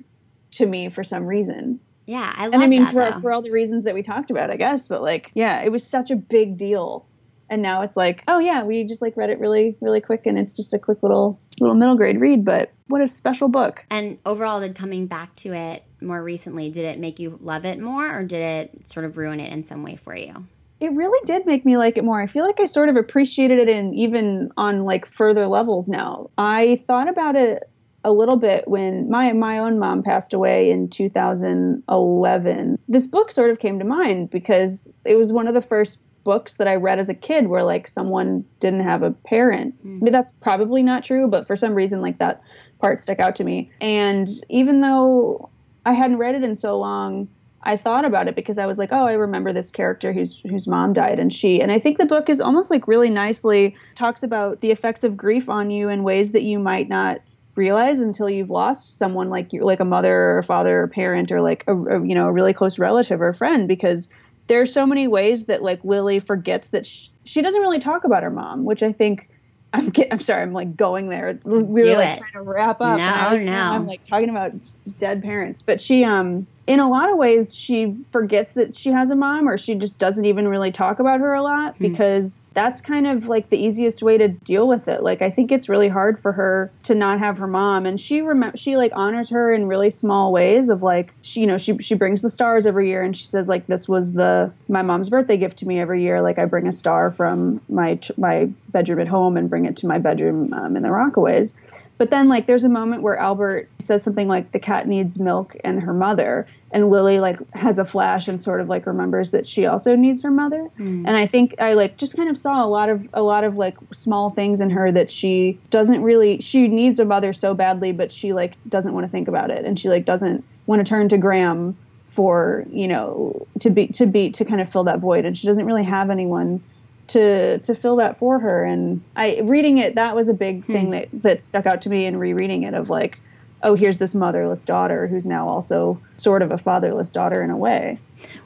[0.51, 2.55] to me for some reason yeah i love it.
[2.55, 3.19] and i mean that, for though.
[3.19, 5.85] for all the reasons that we talked about i guess but like yeah it was
[5.85, 7.05] such a big deal
[7.49, 10.37] and now it's like oh yeah we just like read it really really quick and
[10.37, 14.17] it's just a quick little little middle grade read but what a special book and
[14.25, 18.19] overall did coming back to it more recently did it make you love it more
[18.19, 20.45] or did it sort of ruin it in some way for you
[20.79, 22.21] it really did make me like it more.
[22.21, 26.29] I feel like I sort of appreciated it in even on like further levels now.
[26.37, 27.69] I thought about it
[28.03, 32.79] a little bit when my my own mom passed away in 2011.
[32.87, 36.57] This book sort of came to mind because it was one of the first books
[36.57, 39.75] that I read as a kid where like someone didn't have a parent.
[39.85, 40.01] Mm.
[40.01, 42.41] I mean, that's probably not true, but for some reason like that
[42.79, 43.71] part stuck out to me.
[43.81, 45.49] And even though
[45.85, 47.29] I hadn't read it in so long,
[47.67, 50.67] I thought about it because I was like, oh, I remember this character whose whose
[50.67, 51.61] mom died, and she.
[51.61, 55.17] And I think the book is almost like really nicely talks about the effects of
[55.17, 57.19] grief on you in ways that you might not
[57.55, 61.41] realize until you've lost someone like you, like a mother or father or parent or
[61.41, 64.07] like a, a you know a really close relative or friend because
[64.47, 68.05] there are so many ways that like Lily forgets that she, she doesn't really talk
[68.05, 69.27] about her mom, which I think
[69.73, 71.37] I'm get, I'm sorry, I'm like going there.
[71.43, 72.19] We were Do like it.
[72.19, 72.97] trying to wrap up.
[72.97, 73.51] No, was, no.
[73.51, 74.53] I'm like talking about
[74.99, 79.09] dead parents, but she um in a lot of ways she forgets that she has
[79.09, 81.91] a mom or she just doesn't even really talk about her a lot Hmm.
[81.91, 85.01] because that's kind of like the easiest way to deal with it.
[85.01, 87.85] Like i think it's really hard for her to not have her mom.
[87.85, 91.47] And she rem- she like honors her in really small ways of like she you
[91.47, 94.51] know she she brings the stars every year and she says like this was the
[94.67, 96.21] my mom's birthday gift to me every year.
[96.21, 99.77] Like i bring a star from my ch- my bedroom at home and bring it
[99.77, 101.55] to my bedroom um, in the rockaways
[101.97, 105.55] but then like there's a moment where Albert says something like the cat needs milk
[105.63, 109.47] and her mother and Lily like has a flash and sort of like remembers that
[109.47, 110.63] she also needs her mother.
[110.77, 111.05] Hmm.
[111.07, 113.57] And I think I like just kind of saw a lot of a lot of
[113.57, 117.91] like small things in her that she doesn't really she needs a mother so badly
[117.91, 119.65] but she like doesn't want to think about it.
[119.65, 121.77] And she like doesn't want to turn to Gram
[122.07, 125.25] for, you know, to be to be to kind of fill that void.
[125.25, 126.61] And she doesn't really have anyone
[127.07, 130.73] to to fill that for her and i reading it that was a big hmm.
[130.73, 133.17] thing that that stuck out to me in rereading it of like
[133.63, 137.57] oh here's this motherless daughter who's now also sort of a fatherless daughter in a
[137.57, 137.97] way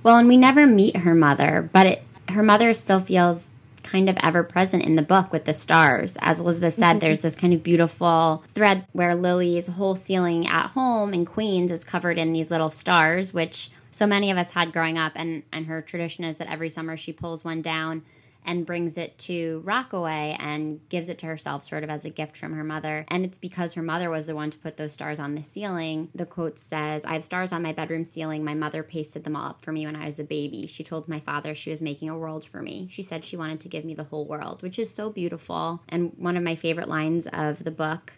[0.04, 3.54] Well, and we never meet her mother, but it, her mother still feels
[3.84, 6.18] kind of ever present in the book with the stars.
[6.22, 7.00] As Elizabeth said, mm-hmm.
[7.00, 11.84] there's this kind of beautiful thread where Lily's whole ceiling at home in Queens is
[11.84, 15.14] covered in these little stars, which so many of us had growing up.
[15.16, 18.04] And, and her tradition is that every summer she pulls one down
[18.46, 22.38] and brings it to Rockaway and gives it to herself sort of as a gift
[22.38, 23.06] from her mother.
[23.08, 26.10] And it's because her mother was the one to put those stars on the ceiling.
[26.16, 28.44] The quote says, I have stars on my bedroom ceiling.
[28.44, 30.68] My mother pasted them all up for me when I was a baby.
[30.68, 32.88] She told my father she was making a world for me.
[32.90, 36.14] She said she wanted to give me the whole world, which is so beautiful and
[36.18, 38.14] one of my favorite lines of the book.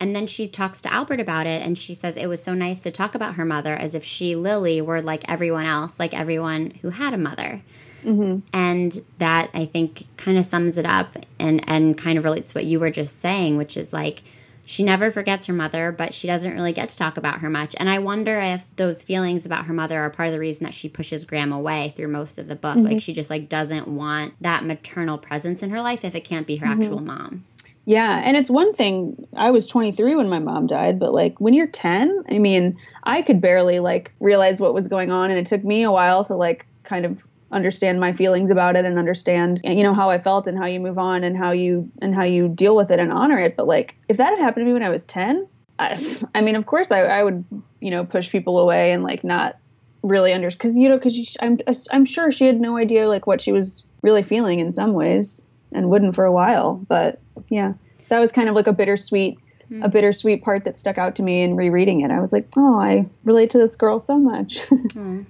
[0.00, 2.82] And then she talks to Albert about it and she says it was so nice
[2.82, 6.72] to talk about her mother as if she, Lily, were like everyone else, like everyone
[6.82, 7.62] who had a mother.
[8.04, 8.40] Mm-hmm.
[8.52, 12.58] And that I think kind of sums it up and, and kind of relates to
[12.58, 14.22] what you were just saying, which is like
[14.66, 17.74] she never forgets her mother, but she doesn't really get to talk about her much.
[17.78, 20.74] And I wonder if those feelings about her mother are part of the reason that
[20.74, 22.76] she pushes Gram away through most of the book.
[22.76, 22.92] Mm-hmm.
[22.92, 26.46] Like she just like doesn't want that maternal presence in her life if it can't
[26.46, 27.06] be her actual mm-hmm.
[27.06, 27.44] mom.
[27.86, 29.26] Yeah, and it's one thing.
[29.36, 33.20] I was 23 when my mom died, but like when you're 10, I mean, I
[33.20, 36.34] could barely like realize what was going on, and it took me a while to
[36.34, 40.46] like kind of understand my feelings about it and understand you know how I felt
[40.46, 43.12] and how you move on and how you and how you deal with it and
[43.12, 43.56] honor it.
[43.56, 45.46] But like if that had happened to me when I was 10,
[45.78, 47.44] I, I mean, of course I, I would
[47.80, 49.56] you know push people away and like not
[50.02, 51.58] really understand because you know because I'm
[51.92, 55.48] I'm sure she had no idea like what she was really feeling in some ways
[55.72, 56.84] and wouldn't for a while.
[56.88, 57.74] But yeah,
[58.08, 59.38] that was kind of like a bittersweet
[59.70, 59.88] a hmm.
[59.88, 62.10] bittersweet part that stuck out to me in rereading it.
[62.10, 64.62] I was like, oh, I relate to this girl so much.
[64.92, 65.22] Hmm.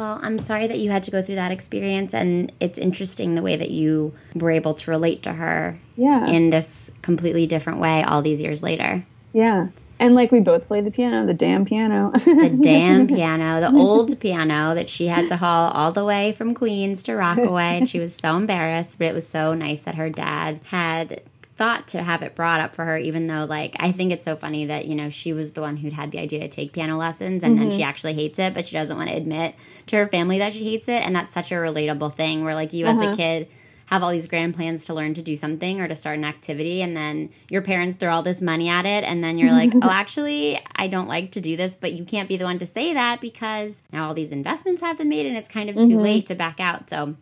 [0.00, 3.42] Well, I'm sorry that you had to go through that experience, and it's interesting the
[3.42, 8.02] way that you were able to relate to her yeah, in this completely different way
[8.04, 9.04] all these years later.
[9.34, 9.68] yeah.
[9.98, 12.12] And like we both played the piano, the damn piano.
[12.14, 16.54] The damn piano, the old piano that she had to haul all the way from
[16.54, 20.08] Queens to Rockaway, and she was so embarrassed, but it was so nice that her
[20.08, 21.20] dad had
[21.60, 24.34] thought to have it brought up for her, even though, like, I think it's so
[24.34, 26.96] funny that, you know, she was the one who'd had the idea to take piano
[26.96, 27.68] lessons and mm-hmm.
[27.68, 29.54] then she actually hates it, but she doesn't want to admit
[29.88, 31.02] to her family that she hates it.
[31.04, 32.96] And that's such a relatable thing where, like, you uh-huh.
[32.96, 33.16] as a uh-huh.
[33.16, 33.48] kid
[33.84, 36.80] have all these grand plans to learn to do something or to start an activity
[36.80, 39.90] and then your parents throw all this money at it and then you're like oh
[39.90, 42.94] actually i don't like to do this but you can't be the one to say
[42.94, 46.02] that because now all these investments have been made and it's kind of too mm-hmm.
[46.02, 47.16] late to back out so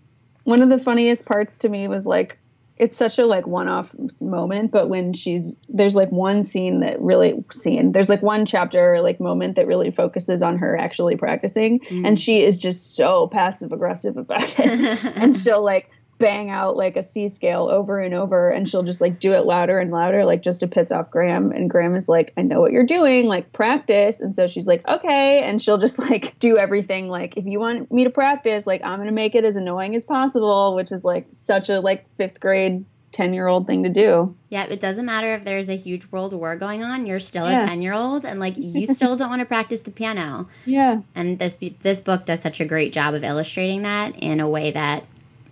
[0.44, 2.38] one of the funniest parts to me was like
[2.78, 7.44] it's such a like one-off moment but when she's there's like one scene that really
[7.52, 12.06] scene there's like one chapter like moment that really focuses on her actually practicing mm.
[12.06, 16.96] and she is just so passive aggressive about it and she'll like bang out like
[16.96, 20.24] a C scale over and over and she'll just like do it louder and louder
[20.24, 23.28] like just to piss off Gram and Gram is like I know what you're doing
[23.28, 27.46] like practice and so she's like okay and she'll just like do everything like if
[27.46, 30.74] you want me to practice like I'm going to make it as annoying as possible
[30.74, 34.34] which is like such a like 5th grade 10 year old thing to do.
[34.50, 37.58] Yeah, it doesn't matter if there's a huge world war going on, you're still yeah.
[37.58, 40.48] a 10 year old and like you still don't want to practice the piano.
[40.66, 41.00] Yeah.
[41.14, 44.72] And this this book does such a great job of illustrating that in a way
[44.72, 45.04] that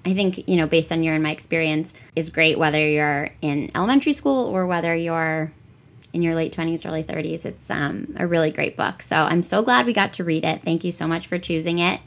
[0.07, 3.73] I think, you know, based on your and my experience, is great whether you're in
[3.75, 5.53] elementary school or whether you're
[6.13, 7.45] in your late 20s, early 30s.
[7.45, 9.03] It's um, a really great book.
[9.03, 10.63] So I'm so glad we got to read it.
[10.63, 12.01] Thank you so much for choosing it.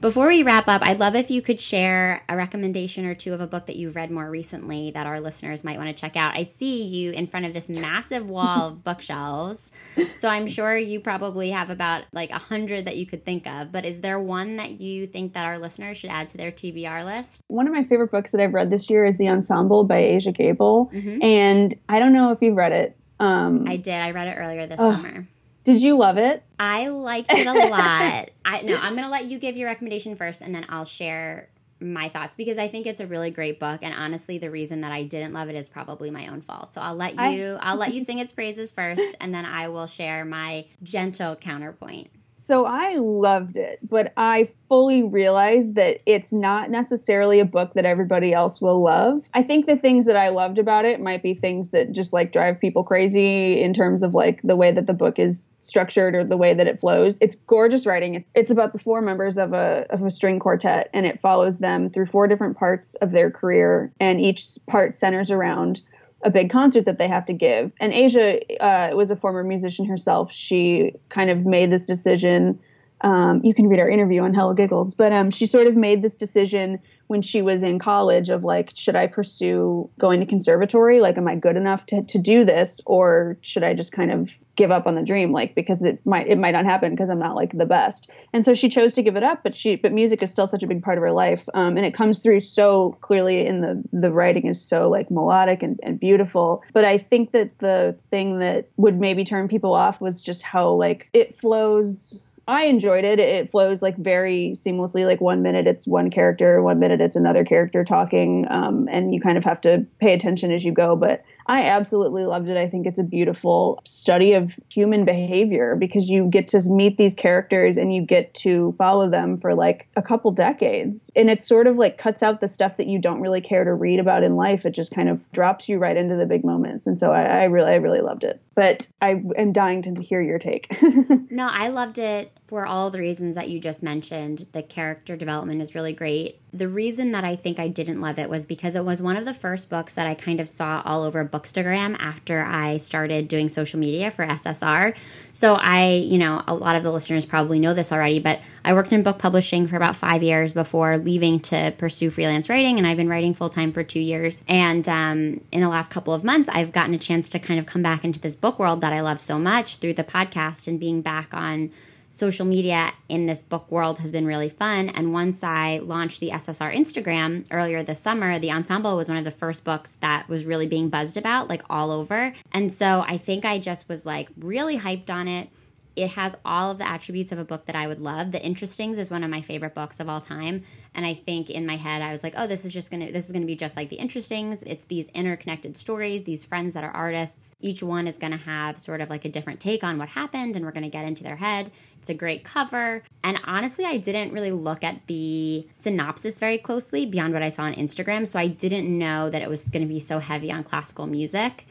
[0.00, 3.42] Before we wrap up, I'd love if you could share a recommendation or two of
[3.42, 6.34] a book that you've read more recently that our listeners might want to check out.
[6.34, 9.70] I see you in front of this massive wall of bookshelves,
[10.18, 13.72] so I'm sure you probably have about like a hundred that you could think of.
[13.72, 17.04] But is there one that you think that our listeners should add to their TBR
[17.04, 17.42] list?
[17.48, 20.32] One of my favorite books that I've read this year is The Ensemble by Aja
[20.32, 21.22] Gabel, mm-hmm.
[21.22, 22.96] and I don't know if you've read it.
[23.18, 24.00] Um, I did.
[24.00, 25.28] I read it earlier this summer.
[25.64, 26.42] Did you love it?
[26.58, 28.30] I liked it a lot.
[28.44, 31.48] I no, I'm gonna let you give your recommendation first, and then I'll share
[31.80, 33.80] my thoughts because I think it's a really great book.
[33.82, 36.74] And honestly, the reason that I didn't love it is probably my own fault.
[36.74, 39.68] So I'll let you I, I'll let you sing its praises first, and then I
[39.68, 42.08] will share my gentle counterpoint.
[42.50, 47.84] So I loved it, but I fully realized that it's not necessarily a book that
[47.84, 49.28] everybody else will love.
[49.32, 52.32] I think the things that I loved about it might be things that just like
[52.32, 56.24] drive people crazy in terms of like the way that the book is structured or
[56.24, 57.18] the way that it flows.
[57.20, 58.24] It's gorgeous writing.
[58.34, 61.88] It's about the four members of a of a string quartet and it follows them
[61.88, 65.82] through four different parts of their career and each part centers around
[66.22, 67.72] a big concert that they have to give.
[67.80, 70.32] And Aja uh, was a former musician herself.
[70.32, 72.58] She kind of made this decision.
[73.02, 76.16] Um, you can read our interview on HelloGiggles, but um, she sort of made this
[76.16, 76.80] decision
[77.10, 81.00] when she was in college of like, should I pursue going to conservatory?
[81.00, 84.38] Like, am I good enough to, to do this, or should I just kind of
[84.54, 85.32] give up on the dream?
[85.32, 88.08] Like, because it might it might not happen because I'm not like the best.
[88.32, 89.42] And so she chose to give it up.
[89.42, 91.84] But she but music is still such a big part of her life, um, and
[91.84, 95.98] it comes through so clearly in the the writing is so like melodic and, and
[95.98, 96.62] beautiful.
[96.72, 100.70] But I think that the thing that would maybe turn people off was just how
[100.74, 103.20] like it flows I enjoyed it.
[103.20, 105.06] It flows like very seamlessly.
[105.06, 109.20] Like one minute it's one character, one minute it's another character talking, um, and you
[109.20, 110.96] kind of have to pay attention as you go.
[110.96, 112.56] But I absolutely loved it.
[112.56, 117.12] I think it's a beautiful study of human behavior because you get to meet these
[117.12, 121.10] characters and you get to follow them for like a couple decades.
[121.16, 123.74] And it sort of like cuts out the stuff that you don't really care to
[123.74, 124.64] read about in life.
[124.64, 126.86] It just kind of drops you right into the big moments.
[126.86, 128.40] And so I, I really, I really loved it.
[128.54, 130.68] But I am dying to hear your take.
[131.32, 134.46] no, I loved it for all the reasons that you just mentioned.
[134.52, 136.39] The character development is really great.
[136.52, 139.24] The reason that I think I didn't love it was because it was one of
[139.24, 143.48] the first books that I kind of saw all over Bookstagram after I started doing
[143.48, 144.96] social media for SSR.
[145.30, 148.74] So I, you know, a lot of the listeners probably know this already, but I
[148.74, 152.86] worked in book publishing for about five years before leaving to pursue freelance writing, and
[152.86, 154.42] I've been writing full time for two years.
[154.48, 157.66] And um, in the last couple of months, I've gotten a chance to kind of
[157.66, 160.80] come back into this book world that I love so much through the podcast and
[160.80, 161.70] being back on
[162.10, 164.88] social media in this book world has been really fun.
[164.88, 169.24] And once I launched the SSR Instagram earlier this summer, The Ensemble was one of
[169.24, 172.34] the first books that was really being buzzed about, like all over.
[172.52, 175.50] And so I think I just was like really hyped on it
[175.96, 178.32] it has all of the attributes of a book that I would love.
[178.32, 180.62] The Interestings is one of my favorite books of all time,
[180.94, 183.26] and I think in my head I was like, "Oh, this is just gonna this
[183.26, 184.62] is gonna be just like The Interestings.
[184.66, 187.52] It's these interconnected stories, these friends that are artists.
[187.60, 190.64] Each one is gonna have sort of like a different take on what happened, and
[190.64, 191.70] we're gonna get into their head.
[192.00, 197.06] It's a great cover, and honestly, I didn't really look at the synopsis very closely
[197.06, 200.00] beyond what I saw on Instagram, so I didn't know that it was gonna be
[200.00, 201.66] so heavy on classical music."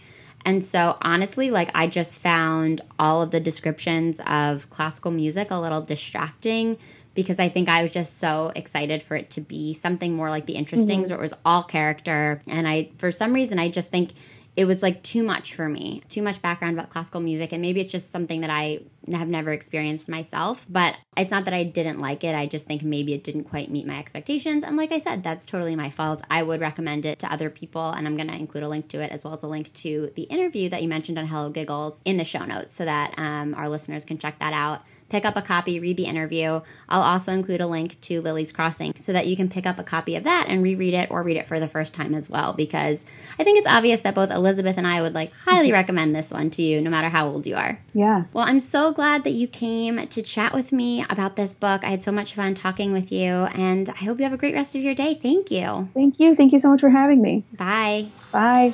[0.46, 5.60] And so, honestly, like I just found all of the descriptions of classical music a
[5.60, 6.78] little distracting
[7.16, 10.46] because I think I was just so excited for it to be something more like
[10.46, 11.10] the Interestings, mm-hmm.
[11.10, 12.42] where it was all character.
[12.48, 14.12] And I, for some reason, I just think
[14.60, 17.54] it was like too much for me, too much background about classical music.
[17.54, 20.66] And maybe it's just something that I have never experienced myself.
[20.68, 22.36] But it's not that I didn't like it.
[22.36, 24.66] I just think maybe it didn't quite meet my expectations.
[24.66, 26.24] And like I said, that's totally my fault.
[26.30, 27.90] I would recommend it to other people.
[27.90, 30.12] And I'm going to include a link to it as well as a link to
[30.16, 33.70] the interview that you mentioned on HelloGiggles in the show notes so that um, our
[33.70, 36.62] listeners can check that out pick up a copy, read the interview.
[36.88, 39.84] I'll also include a link to Lily's Crossing so that you can pick up a
[39.84, 42.54] copy of that and reread it or read it for the first time as well.
[42.54, 43.04] Because
[43.38, 46.50] I think it's obvious that both Elizabeth and I would like highly recommend this one
[46.52, 47.80] to you, no matter how old you are.
[47.94, 48.24] Yeah.
[48.34, 51.84] Well, I'm so glad that you came to chat with me about this book.
[51.84, 54.54] I had so much fun talking with you, and I hope you have a great
[54.54, 55.16] rest of your day.
[55.16, 55.90] Thank you.
[55.94, 56.36] Thank you.
[56.36, 57.44] Thank you so much for having me.
[57.58, 58.12] Bye.
[58.32, 58.74] Bye.